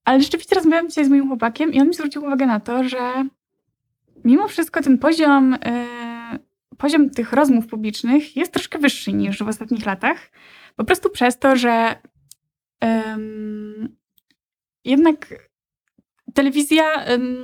Ale 0.05 0.21
rzeczywiście 0.21 0.55
rozmawiałam 0.55 0.89
dzisiaj 0.89 1.05
z 1.05 1.09
moim 1.09 1.29
chłopakiem 1.29 1.73
i 1.73 1.81
on 1.81 1.89
mi 1.89 1.95
zwrócił 1.95 2.25
uwagę 2.25 2.47
na 2.47 2.61
to, 2.61 2.89
że 2.89 3.25
mimo 4.25 4.49
wszystko 4.49 4.83
ten 4.83 4.99
poziom, 4.99 5.55
e, 5.55 5.87
poziom 6.79 7.11
tych 7.11 7.33
rozmów 7.33 7.67
publicznych 7.67 8.37
jest 8.37 8.53
troszkę 8.53 8.79
wyższy 8.79 9.13
niż 9.13 9.43
w 9.43 9.49
ostatnich 9.49 9.87
latach. 9.87 10.31
Po 10.77 10.85
prostu 10.85 11.11
przez 11.11 11.39
to, 11.39 11.57
że 11.57 11.97
em, 12.81 13.97
jednak 14.85 15.35
telewizja, 16.35 16.95
em, 17.05 17.37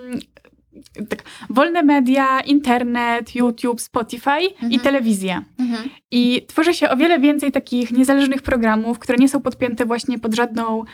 tak, 1.09 1.23
wolne 1.51 1.83
media, 1.83 2.41
internet, 2.41 3.35
YouTube, 3.35 3.81
Spotify 3.81 4.41
i 4.41 4.55
Mhm. 4.65 4.81
telewizja. 4.81 5.45
Mhm. 5.59 5.89
I 6.11 6.47
tworzy 6.49 6.75
się 6.75 6.91
o 6.91 6.97
wiele 6.97 7.21
więcej 7.21 7.53
takich 7.53 7.91
niezależnych 7.93 8.43
programów, 8.43 8.99
które 8.99 9.19
nie 9.19 9.29
są 9.29 9.41
podpięte 9.41 9.85
właśnie 9.85 10.19
pod 10.19 10.35
żadną 10.35 10.85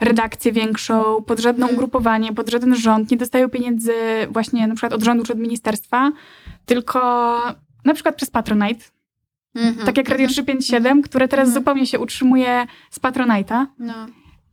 redakcję 0.00 0.52
większą, 0.52 1.22
pod 1.22 1.40
żadne 1.40 1.62
Mhm. 1.64 1.74
ugrupowanie, 1.74 2.32
pod 2.32 2.48
żaden 2.50 2.74
rząd, 2.76 3.10
nie 3.10 3.16
dostają 3.16 3.48
pieniędzy 3.48 3.92
właśnie 4.30 4.66
na 4.66 4.74
przykład 4.74 4.92
od 4.92 5.02
rządu 5.02 5.24
czy 5.24 5.32
od 5.32 5.38
ministerstwa, 5.38 6.12
tylko 6.66 7.00
na 7.84 7.94
przykład 7.94 8.16
przez 8.16 8.30
Patronite, 8.30 8.84
Mhm. 9.54 9.86
tak 9.86 9.96
jak 9.96 10.08
Radio 10.08 10.24
Mhm. 10.24 10.30
357, 10.32 11.02
które 11.02 11.28
teraz 11.28 11.46
Mhm. 11.48 11.62
zupełnie 11.62 11.86
się 11.86 11.98
utrzymuje 11.98 12.66
z 12.90 13.00
Patronite'a 13.00 13.66
No. 13.78 14.06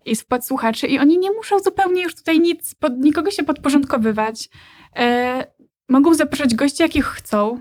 i 0.05 0.15
z 0.15 0.21
wpłat 0.21 0.47
słuchaczy 0.47 0.88
i 0.88 0.99
oni 0.99 1.17
nie 1.19 1.31
muszą 1.31 1.60
zupełnie 1.60 2.03
już 2.03 2.15
tutaj 2.15 2.39
nic, 2.39 2.75
pod, 2.75 2.97
nikogo 2.97 3.31
się 3.31 3.43
podporządkowywać. 3.43 4.49
E, 4.95 5.47
mogą 5.89 6.13
zapraszać 6.13 6.55
gości, 6.55 6.83
jakich 6.83 7.05
chcą. 7.05 7.60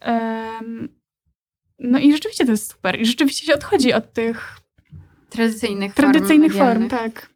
Em, 0.00 0.88
no 1.78 1.98
i 1.98 2.12
rzeczywiście 2.12 2.44
to 2.44 2.50
jest 2.50 2.70
super. 2.72 3.00
I 3.00 3.06
rzeczywiście 3.06 3.46
się 3.46 3.54
odchodzi 3.54 3.92
od 3.92 4.12
tych 4.12 4.56
Tradycyjnych, 5.30 5.94
tradycyjnych 5.94 6.52
form, 6.52 6.66
form, 6.66 6.88
tak. 6.88 7.30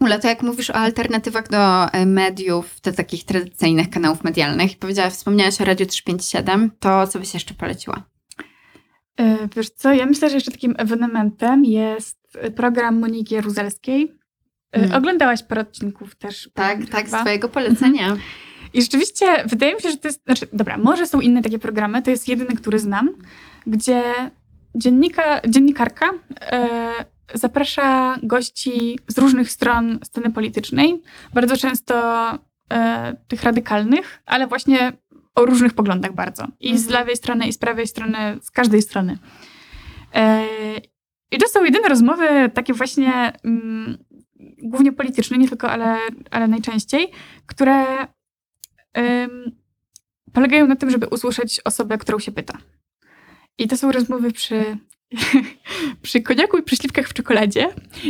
Ula, 0.00 0.18
to 0.18 0.28
jak 0.28 0.42
mówisz 0.42 0.70
o 0.70 0.74
alternatywach 0.74 1.48
do 1.48 1.84
e, 1.92 2.06
mediów, 2.06 2.80
do 2.80 2.92
takich 2.92 3.24
tradycyjnych 3.24 3.90
kanałów 3.90 4.24
medialnych, 4.24 4.78
powiedziałaś, 4.78 5.12
wspomniałaś 5.12 5.60
o 5.60 5.64
Radiu 5.64 5.86
357, 5.86 6.70
to 6.80 7.06
co 7.06 7.18
byś 7.18 7.34
jeszcze 7.34 7.54
poleciła? 7.54 8.02
E, 9.16 9.48
Wiesz 9.56 9.70
co, 9.70 9.92
ja 9.92 10.06
myślę, 10.06 10.30
że 10.30 10.36
jeszcze 10.36 10.50
takim 10.50 10.74
ewenementem 10.78 11.64
jest 11.64 12.38
program 12.56 13.00
Moniki 13.00 13.34
Jaruzelskiej. 13.34 14.12
E, 14.72 14.78
Mm. 14.78 14.92
Oglądałaś 14.94 15.42
parę 15.42 15.60
odcinków 15.60 16.14
też. 16.14 16.50
Tak, 16.54 16.86
tak, 16.86 17.08
z 17.08 17.12
twojego 17.12 17.48
polecenia. 17.48 18.16
I 18.74 18.82
rzeczywiście 18.82 19.26
wydaje 19.46 19.74
mi 19.74 19.80
się, 19.80 19.90
że 19.90 19.96
to 19.96 20.08
jest, 20.08 20.24
znaczy, 20.24 20.46
dobra, 20.52 20.78
może 20.78 21.06
są 21.06 21.20
inne 21.20 21.42
takie 21.42 21.58
programy, 21.58 22.02
to 22.02 22.10
jest 22.10 22.28
jedyny, 22.28 22.56
który 22.56 22.78
znam, 22.78 23.10
gdzie 23.66 24.02
dziennika, 24.74 25.40
dziennikarka 25.48 26.06
e, 26.40 26.68
zaprasza 27.34 28.18
gości 28.22 28.98
z 29.08 29.18
różnych 29.18 29.50
stron 29.50 29.98
sceny 30.04 30.30
politycznej, 30.30 31.02
bardzo 31.34 31.56
często 31.56 31.94
tych 33.28 33.42
radykalnych, 33.42 34.22
ale 34.26 34.46
właśnie 34.46 34.92
o 35.34 35.44
różnych 35.44 35.74
poglądach 35.74 36.14
bardzo. 36.14 36.46
I 36.60 36.78
z 36.78 36.86
Mhm. 36.86 37.00
lewej 37.00 37.16
strony, 37.16 37.46
i 37.48 37.52
z 37.52 37.58
prawej 37.58 37.86
strony, 37.86 38.18
z 38.42 38.50
każdej 38.50 38.82
strony. 38.82 39.18
E, 40.14 40.46
I 41.30 41.38
to 41.38 41.48
są 41.48 41.64
jedyne 41.64 41.88
rozmowy 41.88 42.50
takie 42.54 42.72
właśnie 42.74 43.32
mm, 43.44 43.98
głównie 44.62 44.92
polityczne, 44.92 45.38
nie 45.38 45.48
tylko, 45.48 45.70
ale, 45.70 45.98
ale 46.30 46.48
najczęściej, 46.48 47.08
które 47.46 47.84
ym, 48.98 49.52
polegają 50.32 50.66
na 50.66 50.76
tym, 50.76 50.90
żeby 50.90 51.06
usłyszeć 51.08 51.60
osobę, 51.64 51.98
którą 51.98 52.18
się 52.18 52.32
pyta. 52.32 52.58
I 53.58 53.68
to 53.68 53.76
są 53.76 53.92
rozmowy 53.92 54.32
przy, 54.32 54.64
przy 56.02 56.20
koniaku 56.22 56.58
i 56.58 56.62
przy 56.62 56.76
śliwkach 56.76 57.08
w 57.08 57.12
czekoladzie. 57.14 57.68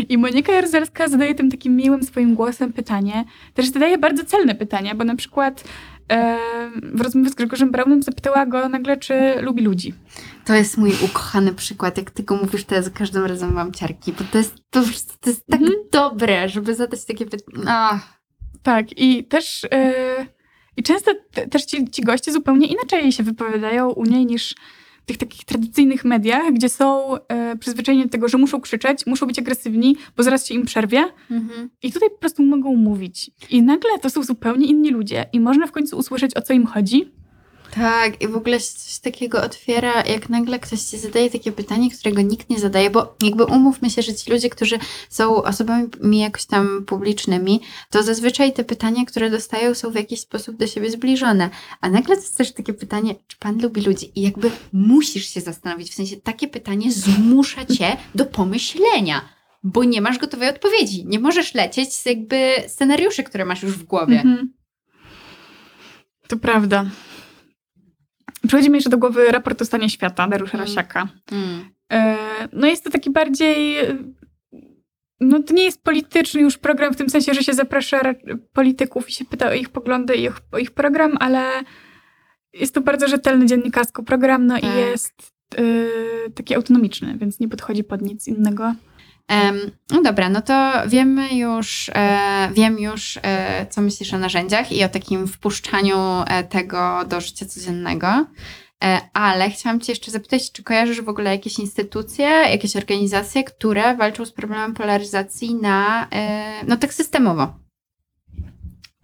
I 0.09 0.19
Monika 0.19 0.53
Jaruzelska 0.53 1.09
zadaje 1.09 1.35
tym 1.35 1.51
takim 1.51 1.77
miłym 1.77 2.03
swoim 2.03 2.35
głosem 2.35 2.73
pytanie. 2.73 3.25
Też 3.55 3.67
zadaje 3.69 3.99
bardzo 3.99 4.25
celne 4.25 4.55
pytania, 4.55 4.95
bo 4.95 5.05
na 5.05 5.17
przykład 5.17 5.65
w 6.95 7.01
rozmowie 7.01 7.31
z 7.31 7.35
Grzegorzem 7.35 7.71
Braunem 7.71 8.03
zapytała 8.03 8.47
go 8.47 8.69
nagle, 8.69 8.97
czy 8.97 9.15
lubi 9.41 9.63
ludzi. 9.63 9.95
To 10.45 10.55
jest 10.55 10.79
mój 10.79 10.93
ukochany 11.05 11.53
przykład. 11.55 11.97
Jak 11.99 12.11
ty 12.11 12.23
go 12.23 12.37
mówisz, 12.37 12.65
to 12.65 12.75
ja 12.75 12.83
za 12.83 12.91
każdym 12.91 13.25
razem 13.25 13.53
mam 13.53 13.73
ciarki, 13.73 14.13
bo 14.13 14.25
to 14.33 14.39
jest, 14.39 14.55
to, 14.71 14.83
to 15.21 15.31
jest 15.31 15.47
tak 15.47 15.61
Mhm. 15.61 15.79
dobre, 15.93 16.49
żeby 16.49 16.75
zadać 16.75 17.05
takie 17.05 17.27
pytanie. 17.27 17.65
Tak, 18.63 18.99
i 18.99 19.25
też, 19.25 19.63
yy, 19.63 20.27
i 20.77 20.83
często 20.83 21.11
te, 21.33 21.49
też 21.49 21.65
ci, 21.65 21.91
ci 21.91 22.03
goście 22.03 22.33
zupełnie 22.33 22.67
inaczej 22.67 23.13
się 23.13 23.23
wypowiadają 23.23 23.91
u 23.91 24.05
niej 24.05 24.27
niż 24.27 24.55
tych 25.07 25.17
takich 25.17 25.45
tradycyjnych 25.45 26.05
mediach, 26.05 26.53
gdzie 26.53 26.69
są 26.69 27.13
yy, 27.13 27.59
przyzwyczajeni 27.59 28.05
do 28.05 28.11
tego, 28.11 28.29
że 28.29 28.39
muszą 28.39 28.61
krzyczeć, 28.61 29.07
muszą 29.07 29.27
być 29.27 29.39
agresywni, 29.39 29.97
bo 30.17 30.23
zaraz 30.23 30.47
się 30.47 30.55
im 30.55 30.65
przerwie. 30.65 31.05
Mhm. 31.31 31.71
I 31.83 31.93
tutaj 31.93 32.11
po 32.11 32.19
prostu 32.19 32.43
mogą 32.43 32.77
mówić. 32.77 33.31
I 33.51 33.63
nagle 33.63 33.91
to 33.99 34.11
są 34.11 34.23
zupełnie 34.23 34.67
inni 34.67 34.91
ludzie 34.91 35.27
i 35.33 35.41
można 35.41 35.67
w 35.67 35.73
końcu 35.73 35.99
usłyszeć, 35.99 36.37
o 36.37 36.43
co 36.43 36.53
im 36.53 36.67
chodzi. 36.67 37.13
Tak, 37.75 38.23
i 38.23 38.29
w 38.29 38.37
ogóle 38.37 38.61
się 38.61 38.67
coś 38.67 38.99
takiego 38.99 39.43
otwiera, 39.43 40.03
jak 40.03 40.29
nagle 40.29 40.59
ktoś 40.59 40.81
ci 40.81 40.99
zadaje 40.99 41.31
takie 41.31 41.53
pytanie, 41.53 41.91
którego 41.91 42.23
nikt 42.23 42.51
nie 42.51 42.59
zadaje, 42.59 42.91
bo 42.91 43.15
jakby 43.23 43.45
umówmy 43.45 43.91
się, 43.91 44.03
że 44.03 44.15
ci 44.15 44.31
ludzie, 44.31 44.51
którzy 44.51 44.79
są 45.09 45.43
osobami 45.43 46.19
jakoś 46.19 46.45
tam 46.47 46.85
publicznymi, 46.87 47.61
to 47.91 48.03
zazwyczaj 48.03 48.53
te 48.53 48.65
pytania, 48.65 49.05
które 49.05 49.31
dostają, 49.31 49.75
są 49.75 49.91
w 49.91 49.95
jakiś 49.95 50.21
sposób 50.21 50.57
do 50.57 50.67
siebie 50.67 50.91
zbliżone. 50.91 51.51
A 51.81 51.91
nagle 51.91 52.17
też 52.37 52.53
takie 52.53 52.75
pytanie, 52.75 53.15
czy 53.27 53.37
pan 53.37 53.63
lubi 53.63 53.81
ludzi? 53.81 54.13
I 54.15 54.23
jakby 54.23 54.51
musisz 54.73 55.27
się 55.27 55.41
zastanowić, 55.41 55.91
w 55.91 55.95
sensie 55.95 56.17
takie 56.17 56.49
pytanie 56.49 56.93
zmusza 56.93 57.65
cię 57.65 57.97
do 58.15 58.27
pomyślenia. 58.27 59.29
Bo 59.63 59.85
nie 59.85 60.01
masz 60.01 60.19
gotowej 60.19 60.49
odpowiedzi. 60.49 61.07
Nie 61.07 61.19
możesz 61.19 61.55
lecieć 61.55 61.95
z 61.95 62.07
jakby 62.07 62.55
scenariuszy, 62.69 63.23
które 63.23 63.45
masz 63.45 63.63
już 63.63 63.73
w 63.73 63.85
głowie. 63.85 64.17
Mhm. 64.17 64.53
To 66.29 66.37
prawda. 66.37 66.87
Przychodzi 68.49 68.71
mi 68.71 68.75
jeszcze 68.77 68.91
do 68.91 68.99
głowy 68.99 69.27
raport 69.33 69.63
o 69.63 69.65
stanie 69.65 69.91
świata 69.91 70.29
Dariusza 70.29 70.55
Mm. 70.59 70.67
Rosiaka. 70.67 71.09
Mm. 71.33 71.71
E, 71.93 72.17
No 72.53 72.67
jest 72.67 72.85
to 72.85 72.91
taki 72.91 73.11
bardziej. 73.11 73.79
e, 73.79 73.97
No 75.21 75.43
to 75.43 75.55
nie 75.55 75.65
jest 75.65 75.83
polityczny 75.85 76.41
już 76.41 76.59
program 76.59 76.93
w 76.93 76.97
tym 76.97 77.11
sensie, 77.11 77.35
że 77.35 77.43
się 77.43 77.53
zaprasza 77.55 77.99
ra- 77.99 78.15
polityków 78.53 79.09
i 79.09 79.13
się 79.13 79.25
pyta 79.25 79.49
o 79.49 79.53
ich 79.53 79.69
poglądy 79.69 80.15
i 80.17 80.29
o, 80.29 80.33
o 80.53 80.59
ich 80.59 80.71
program, 80.71 81.17
ale 81.21 81.45
jest 82.53 82.75
to 82.75 82.81
bardzo 82.81 83.09
rzetelny 83.09 83.47
dziennikarsko 83.47 84.03
program, 84.03 84.47
no 84.47 84.55
Tak. 84.55 84.65
i 84.65 84.67
jest 84.79 85.33
e, 85.59 85.63
taki 86.35 86.55
autonomiczny, 86.55 87.19
więc 87.19 87.41
nie 87.41 87.49
podchodzi 87.49 87.85
pod 87.85 88.03
nic 88.03 88.29
innego. 88.29 88.75
No 89.91 90.03
dobra, 90.03 90.29
no 90.29 90.43
to 90.43 90.73
wiemy 90.87 91.35
już, 91.35 91.91
e, 91.95 92.51
wiem 92.55 92.79
już, 92.79 93.19
e, 93.23 93.67
co 93.71 93.81
myślisz 93.81 94.15
o 94.15 94.19
narzędziach 94.19 94.73
i 94.73 94.85
o 94.85 94.89
takim 94.89 95.27
wpuszczaniu 95.27 95.97
e, 96.27 96.45
tego 96.45 97.05
do 97.09 97.21
życia 97.21 97.47
codziennego. 97.47 98.27
Ale 99.13 99.51
chciałam 99.51 99.81
Cię 99.81 99.93
jeszcze 99.93 100.11
zapytać, 100.11 100.53
czy 100.53 100.63
kojarzysz 100.63 101.01
w 101.01 101.09
ogóle 101.09 101.31
jakieś 101.31 101.59
instytucje, 101.59 102.27
jakieś 102.27 102.77
organizacje, 102.77 103.45
które 103.45 103.97
walczą 103.97 104.25
z 104.25 104.33
problemem 104.33 104.75
polaryzacji 104.75 105.55
na, 105.55 106.09
no 106.67 106.77
tak 106.77 106.95
systemowo? 106.95 107.55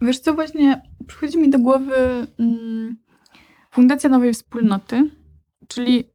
Wiesz 0.01 0.19
co, 0.19 0.33
właśnie 0.33 0.81
przychodzi 1.07 1.37
mi 1.37 1.49
do 1.49 1.59
głowy 1.59 2.27
mm, 2.39 2.97
Fundacja 3.71 4.09
Nowej 4.09 4.33
Wspólnoty, 4.33 5.09
czyli 5.67 6.09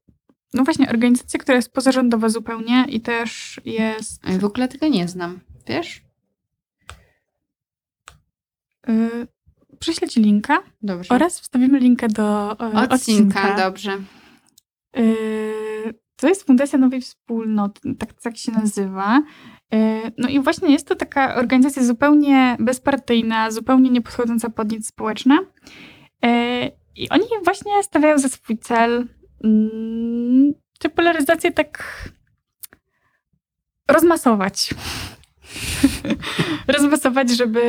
no 0.54 0.64
właśnie 0.64 0.88
organizacja, 0.90 1.40
która 1.40 1.56
jest 1.56 1.72
pozarządowa 1.72 2.28
zupełnie 2.28 2.84
i 2.88 3.00
też 3.00 3.60
jest 3.64 4.26
W 4.38 4.44
ogóle 4.44 4.68
tego 4.68 4.88
nie 4.88 5.08
znam, 5.08 5.40
wiesz? 5.68 6.02
y, 8.88 9.26
prześlę 9.78 10.08
ci 10.08 10.20
linka 10.20 10.58
Dobrze. 10.82 11.14
oraz 11.14 11.40
wstawimy 11.40 11.78
linkę 11.78 12.08
do 12.08 12.52
y, 12.52 12.56
Odcinka, 12.56 12.94
odcinka. 12.94 13.56
dobrze. 13.56 13.98
Y, 14.98 15.94
to 16.16 16.28
jest 16.28 16.46
Fundacja 16.46 16.78
Nowej 16.78 17.00
Wspólnoty, 17.00 17.94
tak, 17.94 18.12
tak 18.22 18.36
się 18.36 18.52
nazywa. 18.52 19.22
Y, 19.74 20.12
No 20.18 20.28
i 20.28 20.40
właśnie 20.40 20.72
jest 20.72 20.88
to 20.88 20.94
taka 20.94 21.34
organizacja 21.34 21.84
zupełnie 21.84 22.56
bezpartyjna, 22.60 23.50
zupełnie 23.50 23.90
nie 23.90 24.02
podchodząca 24.02 24.50
pod 24.50 24.72
nic 24.72 24.86
społeczna. 24.88 25.38
Y, 26.24 26.70
I 26.96 27.08
oni 27.08 27.24
właśnie 27.44 27.82
stawiają 27.82 28.18
za 28.18 28.28
swój 28.28 28.58
cel 28.58 29.08
mm, 29.44 30.52
tę 30.78 30.88
polaryzację 30.88 31.52
tak 31.52 31.85
rozmasować. 33.88 34.74
rozmasować, 36.76 37.30
żeby 37.30 37.62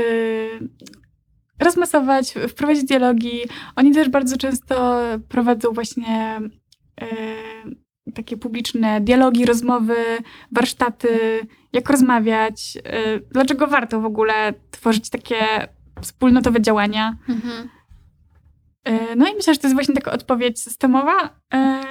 rozmasować, 1.59 2.33
wprowadzić 2.49 2.83
dialogi. 2.83 3.39
Oni 3.75 3.91
też 3.91 4.09
bardzo 4.09 4.37
często 4.37 5.01
prowadzą 5.29 5.71
właśnie 5.71 6.39
e, 7.01 7.07
takie 8.15 8.37
publiczne 8.37 9.01
dialogi, 9.01 9.45
rozmowy, 9.45 9.95
warsztaty, 10.51 11.39
jak 11.73 11.89
rozmawiać, 11.89 12.77
e, 12.83 13.19
dlaczego 13.19 13.67
warto 13.67 14.01
w 14.01 14.05
ogóle 14.05 14.53
tworzyć 14.71 15.09
takie 15.09 15.37
wspólnotowe 16.01 16.61
działania. 16.61 17.17
Mhm. 17.29 17.69
E, 18.85 19.15
No 19.15 19.27
i 19.27 19.35
myślę, 19.35 19.53
że 19.53 19.59
to 19.59 19.67
jest 19.67 19.75
właśnie 19.75 19.95
taka 19.95 20.11
odpowiedź 20.11 20.61
systemowa. 20.61 21.29
E, 21.53 21.83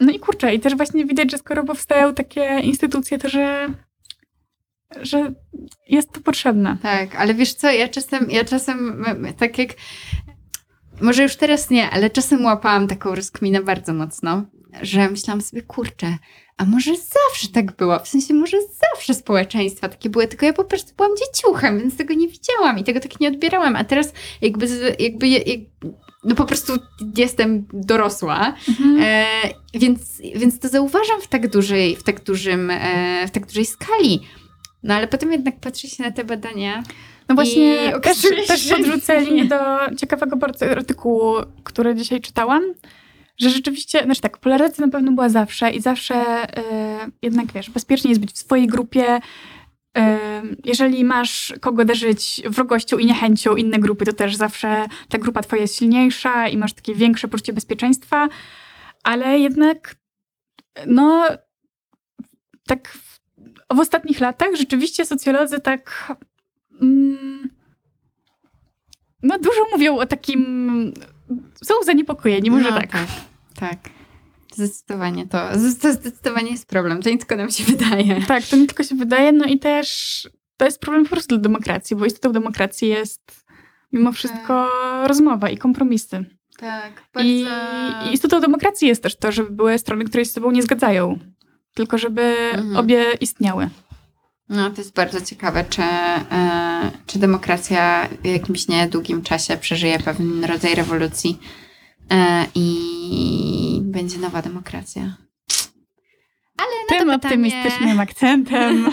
No 0.00 0.12
i 0.12 0.18
kurczę, 0.18 0.54
i 0.54 0.60
też 0.60 0.76
właśnie 0.76 1.06
widać, 1.06 1.30
że 1.30 1.38
skoro 1.38 1.64
powstają 1.64 2.14
takie 2.14 2.60
instytucje, 2.62 3.18
to 3.18 3.28
że, 3.28 3.68
że 5.02 5.32
jest 5.88 6.12
to 6.12 6.20
potrzebne. 6.20 6.76
Tak, 6.82 7.16
ale 7.16 7.34
wiesz 7.34 7.54
co, 7.54 7.70
ja 7.70 7.88
czasem, 7.88 8.30
ja 8.30 8.44
czasem 8.44 9.04
tak 9.38 9.58
jak, 9.58 9.68
może 11.00 11.22
już 11.22 11.36
teraz 11.36 11.70
nie, 11.70 11.90
ale 11.90 12.10
czasem 12.10 12.44
łapałam 12.44 12.88
taką 12.88 13.14
rozkminę 13.14 13.62
bardzo 13.62 13.94
mocno, 13.94 14.42
że 14.82 15.10
myślałam 15.10 15.40
sobie, 15.40 15.62
kurczę, 15.62 16.18
a 16.56 16.64
może 16.64 16.90
zawsze 16.96 17.48
tak 17.54 17.76
było, 17.76 17.98
w 17.98 18.08
sensie 18.08 18.34
może 18.34 18.56
zawsze 18.92 19.14
społeczeństwa 19.14 19.88
takie 19.88 20.10
były, 20.10 20.28
tylko 20.28 20.46
ja 20.46 20.52
po 20.52 20.64
prostu 20.64 20.92
byłam 20.96 21.12
dzieciuchem, 21.16 21.78
więc 21.78 21.96
tego 21.96 22.14
nie 22.14 22.28
widziałam 22.28 22.78
i 22.78 22.84
tego 22.84 23.00
tak 23.00 23.20
nie 23.20 23.28
odbierałam, 23.28 23.76
a 23.76 23.84
teraz 23.84 24.12
jakby, 24.42 24.66
jakby, 24.98 25.28
je- 25.28 25.38
jak, 25.38 25.60
no 26.24 26.34
po 26.34 26.44
prostu 26.44 26.72
jestem 27.16 27.66
dorosła, 27.72 28.54
E, 29.02 29.26
więc, 29.74 30.00
więc 30.34 30.58
to 30.58 30.68
zauważam 30.68 31.20
w 31.20 31.28
tak 31.28 31.48
dużej, 31.50 31.96
w 31.96 32.02
tak 32.02 32.24
dużym, 32.24 32.70
e, 32.70 33.26
w 33.28 33.30
tak 33.30 33.46
dużej 33.46 33.66
skali. 33.66 34.20
No 34.82 34.94
ale 34.94 35.08
potem 35.08 35.32
jednak 35.32 35.60
patrzy 35.60 35.88
się 35.88 36.02
na 36.02 36.10
te 36.10 36.24
badania. 36.24 36.82
No 37.28 37.34
właśnie, 37.34 37.92
I 37.98 38.00
też, 38.00 38.18
też 38.46 38.68
podrzucę 38.68 39.20
link 39.20 39.48
do 39.50 39.56
ciekawego 39.96 40.36
artykułu, 40.70 41.34
który 41.64 41.94
dzisiaj 41.94 42.20
czytałam, 42.20 42.62
że 43.40 43.50
rzeczywiście, 43.50 44.04
znaczy 44.04 44.20
tak, 44.20 44.38
polaryzacja 44.38 44.86
na 44.86 44.92
pewno 44.92 45.12
była 45.12 45.28
zawsze 45.28 45.70
i 45.70 45.80
zawsze 45.80 46.14
e, 46.14 47.10
jednak, 47.22 47.52
wiesz, 47.52 47.70
bezpiecznie 47.70 48.10
jest 48.10 48.20
być 48.20 48.32
w 48.32 48.38
swojej 48.38 48.66
grupie, 48.66 49.20
Ym, 49.98 50.56
Jeżeli 50.64 51.04
masz 51.04 51.54
kogo 51.60 51.84
darzyć 51.84 52.42
wrogością 52.44 52.98
i 52.98 53.06
niechęcią 53.06 53.56
innej 53.56 53.80
grupy, 53.80 54.04
to 54.04 54.12
też 54.12 54.36
zawsze 54.36 54.86
ta 55.08 55.18
grupa 55.18 55.42
twoja 55.42 55.62
jest 55.62 55.78
silniejsza 55.78 56.48
i 56.48 56.56
masz 56.56 56.72
takie 56.72 56.94
większe 56.94 57.28
poczucie 57.28 57.52
bezpieczeństwa, 57.52 58.28
ale 59.02 59.38
jednak 59.38 59.96
no 60.86 61.28
tak 62.66 62.88
w, 62.88 63.20
w 63.74 63.80
ostatnich 63.80 64.20
latach 64.20 64.48
rzeczywiście 64.56 65.06
socjolodzy 65.06 65.60
tak 65.60 66.14
mm, 66.82 67.50
no 69.22 69.38
dużo 69.38 69.60
mówią 69.72 69.96
o 69.96 70.06
takim 70.06 70.92
są 71.64 71.74
zaniepokojeni, 71.84 72.50
może 72.50 72.70
No, 72.70 72.76
tak. 72.76 72.92
tak. 72.92 73.06
Tak. 73.60 73.78
Zdecydowanie 74.54 75.26
to, 75.26 75.38
to 75.82 75.92
zdecydowanie 75.92 76.50
jest 76.50 76.66
problem. 76.66 77.02
To 77.02 77.10
nie 77.10 77.18
tylko 77.18 77.36
nam 77.36 77.50
się 77.50 77.64
wydaje. 77.64 78.22
Tak, 78.22 78.44
to 78.44 78.56
nie 78.56 78.66
tylko 78.66 78.82
się 78.82 78.94
wydaje, 78.94 79.32
no 79.32 79.44
i 79.44 79.58
też 79.58 80.28
to 80.56 80.64
jest 80.64 80.80
problem 80.80 81.04
po 81.04 81.10
prostu 81.10 81.28
dla 81.28 81.42
demokracji, 81.42 81.96
bo 81.96 82.06
istotą 82.06 82.32
demokracji 82.32 82.88
jest 82.88 83.44
mimo 83.92 84.12
wszystko 84.12 84.68
rozmowa 85.06 85.50
i 85.50 85.58
kompromisy. 85.58 86.24
Tak, 86.58 87.02
I, 87.24 87.46
I 88.10 88.14
istotą 88.14 88.40
demokracji 88.40 88.88
jest 88.88 89.02
też 89.02 89.16
to, 89.16 89.32
żeby 89.32 89.50
były 89.50 89.78
strony, 89.78 90.04
które 90.04 90.24
się 90.24 90.30
z 90.30 90.34
sobą 90.34 90.50
nie 90.50 90.62
zgadzają, 90.62 91.18
tylko 91.74 91.98
żeby 91.98 92.22
Mhm. 92.22 92.76
obie 92.76 93.04
istniały. 93.20 93.70
No, 94.48 94.70
to 94.70 94.80
jest 94.80 94.94
bardzo 94.94 95.20
ciekawe, 95.20 95.64
czy, 95.70 95.82
e, 95.82 96.90
czy 97.06 97.18
demokracja 97.18 98.08
w 98.22 98.26
jakimś 98.26 98.68
niedługim 98.68 99.22
czasie 99.22 99.56
przeżyje 99.56 99.98
pewien 99.98 100.44
rodzaj 100.44 100.74
rewolucji 100.74 101.38
i 102.54 103.80
będzie 103.82 104.18
nowa 104.18 104.42
demokracja. 104.42 105.16
Ale 106.58 106.98
Tym 106.98 107.10
optymistycznym 107.10 108.00
akcentem. 108.00 108.84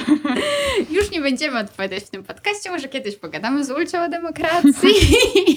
już 0.91 1.11
nie 1.11 1.21
będziemy 1.21 1.59
odpowiadać 1.59 2.03
w 2.03 2.09
tym 2.09 2.23
podcaście. 2.23 2.71
Może 2.71 2.87
kiedyś 2.87 3.15
pogadamy 3.15 3.65
z 3.65 3.71
Ulcią 3.71 4.03
o 4.03 4.09
demokracji. 4.09 4.89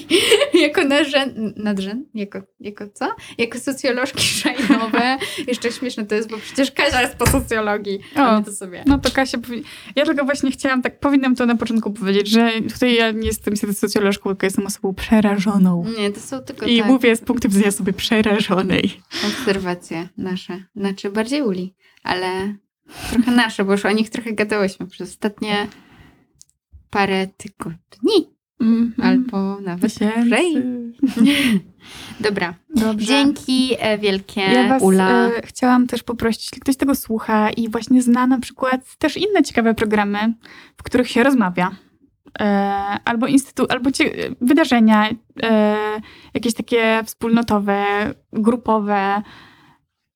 jako 0.65 0.85
nadrzęd, 0.85 1.57
nadrzęd? 1.57 2.07
Jako, 2.15 2.43
jako 2.61 2.85
co? 2.95 3.09
Jako 3.39 3.59
socjolożki 3.59 4.23
szajnowe. 4.23 5.17
Jeszcze 5.47 5.73
śmieszne 5.73 6.07
to 6.07 6.15
jest, 6.15 6.31
bo 6.31 6.37
przecież 6.39 6.71
Kasia 6.71 7.03
jest 7.03 7.15
po 7.15 7.27
socjologii. 7.27 7.99
O. 8.17 8.43
to 8.43 8.53
sobie. 8.53 8.85
No 8.87 8.99
to 8.99 9.11
Kasia, 9.11 9.39
powi- 9.39 9.63
ja 9.97 10.05
tylko 10.05 10.25
właśnie 10.25 10.51
chciałam, 10.51 10.83
tak 10.83 11.01
powinnam 11.01 11.37
to 11.37 11.47
na 11.47 11.57
początku 11.57 11.91
powiedzieć, 11.93 12.29
że 12.29 12.51
tutaj 12.73 12.95
ja 12.95 13.11
nie 13.11 13.27
jestem 13.27 13.57
socjolożką, 13.57 14.31
tylko 14.31 14.47
jestem 14.47 14.67
osobą 14.67 14.95
przerażoną. 14.95 15.85
Nie, 15.99 16.11
to 16.11 16.21
są 16.21 16.41
tylko 16.41 16.67
I 16.67 16.79
tak. 16.79 16.87
mówię 16.87 17.17
z 17.17 17.21
punktu 17.21 17.49
widzenia 17.49 17.69
osoby 17.69 17.93
przerażonej. 17.93 19.01
obserwacje 19.27 20.09
nasze. 20.17 20.65
Znaczy 20.77 21.11
bardziej 21.11 21.43
Uli, 21.43 21.75
ale 22.03 22.55
trochę 23.11 23.31
nasze, 23.31 23.65
bo 23.65 23.73
już 23.73 23.85
o 23.85 23.93
nich 23.93 24.11
trochę 24.11 24.33
gadałyśmy 24.33 24.87
przez 24.87 25.11
ostatnie 25.11 25.67
parę 26.91 27.27
tygodni. 27.27 28.31
Mhm. 28.61 28.95
Albo 29.03 29.61
nawet 29.61 29.99
dłużej. 29.99 30.55
Dobra. 32.21 32.55
Dobrze. 32.75 33.07
Dzięki 33.07 33.75
e, 33.79 33.99
wielkie, 33.99 34.41
Ja 34.41 34.69
was 34.69 34.83
Ula. 34.83 35.27
e, 35.29 35.31
chciałam 35.45 35.87
też 35.87 36.03
poprosić, 36.03 36.45
jeśli 36.45 36.61
ktoś 36.61 36.77
tego 36.77 36.95
słucha 36.95 37.51
i 37.51 37.69
właśnie 37.69 38.03
zna 38.03 38.27
na 38.27 38.41
przykład 38.41 38.97
też 38.99 39.17
inne 39.17 39.43
ciekawe 39.43 39.75
programy, 39.75 40.35
w 40.77 40.83
których 40.83 41.11
się 41.11 41.23
rozmawia. 41.23 41.71
E, 42.41 42.45
albo 43.05 43.27
instytu, 43.27 43.67
albo 43.69 43.91
cie, 43.93 44.11
wydarzenia, 44.41 45.09
e, 45.43 45.77
jakieś 46.35 46.55
takie 46.55 47.03
wspólnotowe, 47.05 47.85
grupowe, 48.33 49.23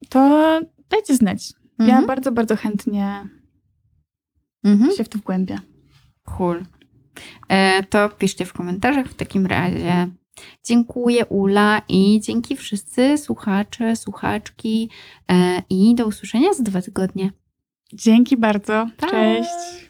to 0.08 0.60
dajcie 0.90 1.14
znać. 1.14 1.52
Ja 1.78 1.84
Mhm. 1.84 2.06
bardzo, 2.06 2.32
bardzo 2.32 2.56
chętnie 2.56 3.28
Mhm. 4.64 4.92
się 4.92 5.04
w 5.04 5.08
to 5.08 5.18
wgłębię. 5.18 5.58
Cool. 6.24 6.64
E, 7.48 7.82
to 7.82 8.08
piszcie 8.08 8.44
w 8.44 8.52
komentarzach 8.52 9.06
w 9.08 9.14
takim 9.14 9.46
razie. 9.46 10.08
Dziękuję 10.64 11.26
Ula 11.26 11.82
i 11.88 12.20
dzięki 12.20 12.56
wszyscy 12.56 13.18
słuchacze, 13.18 13.96
słuchaczki 13.96 14.90
e, 15.30 15.62
i 15.70 15.94
do 15.94 16.06
usłyszenia 16.06 16.52
za 16.54 16.62
dwa 16.62 16.82
tygodnie. 16.82 17.32
Dzięki 17.92 18.36
bardzo. 18.36 18.86
Pa! 18.96 19.10
Cześć. 19.10 19.83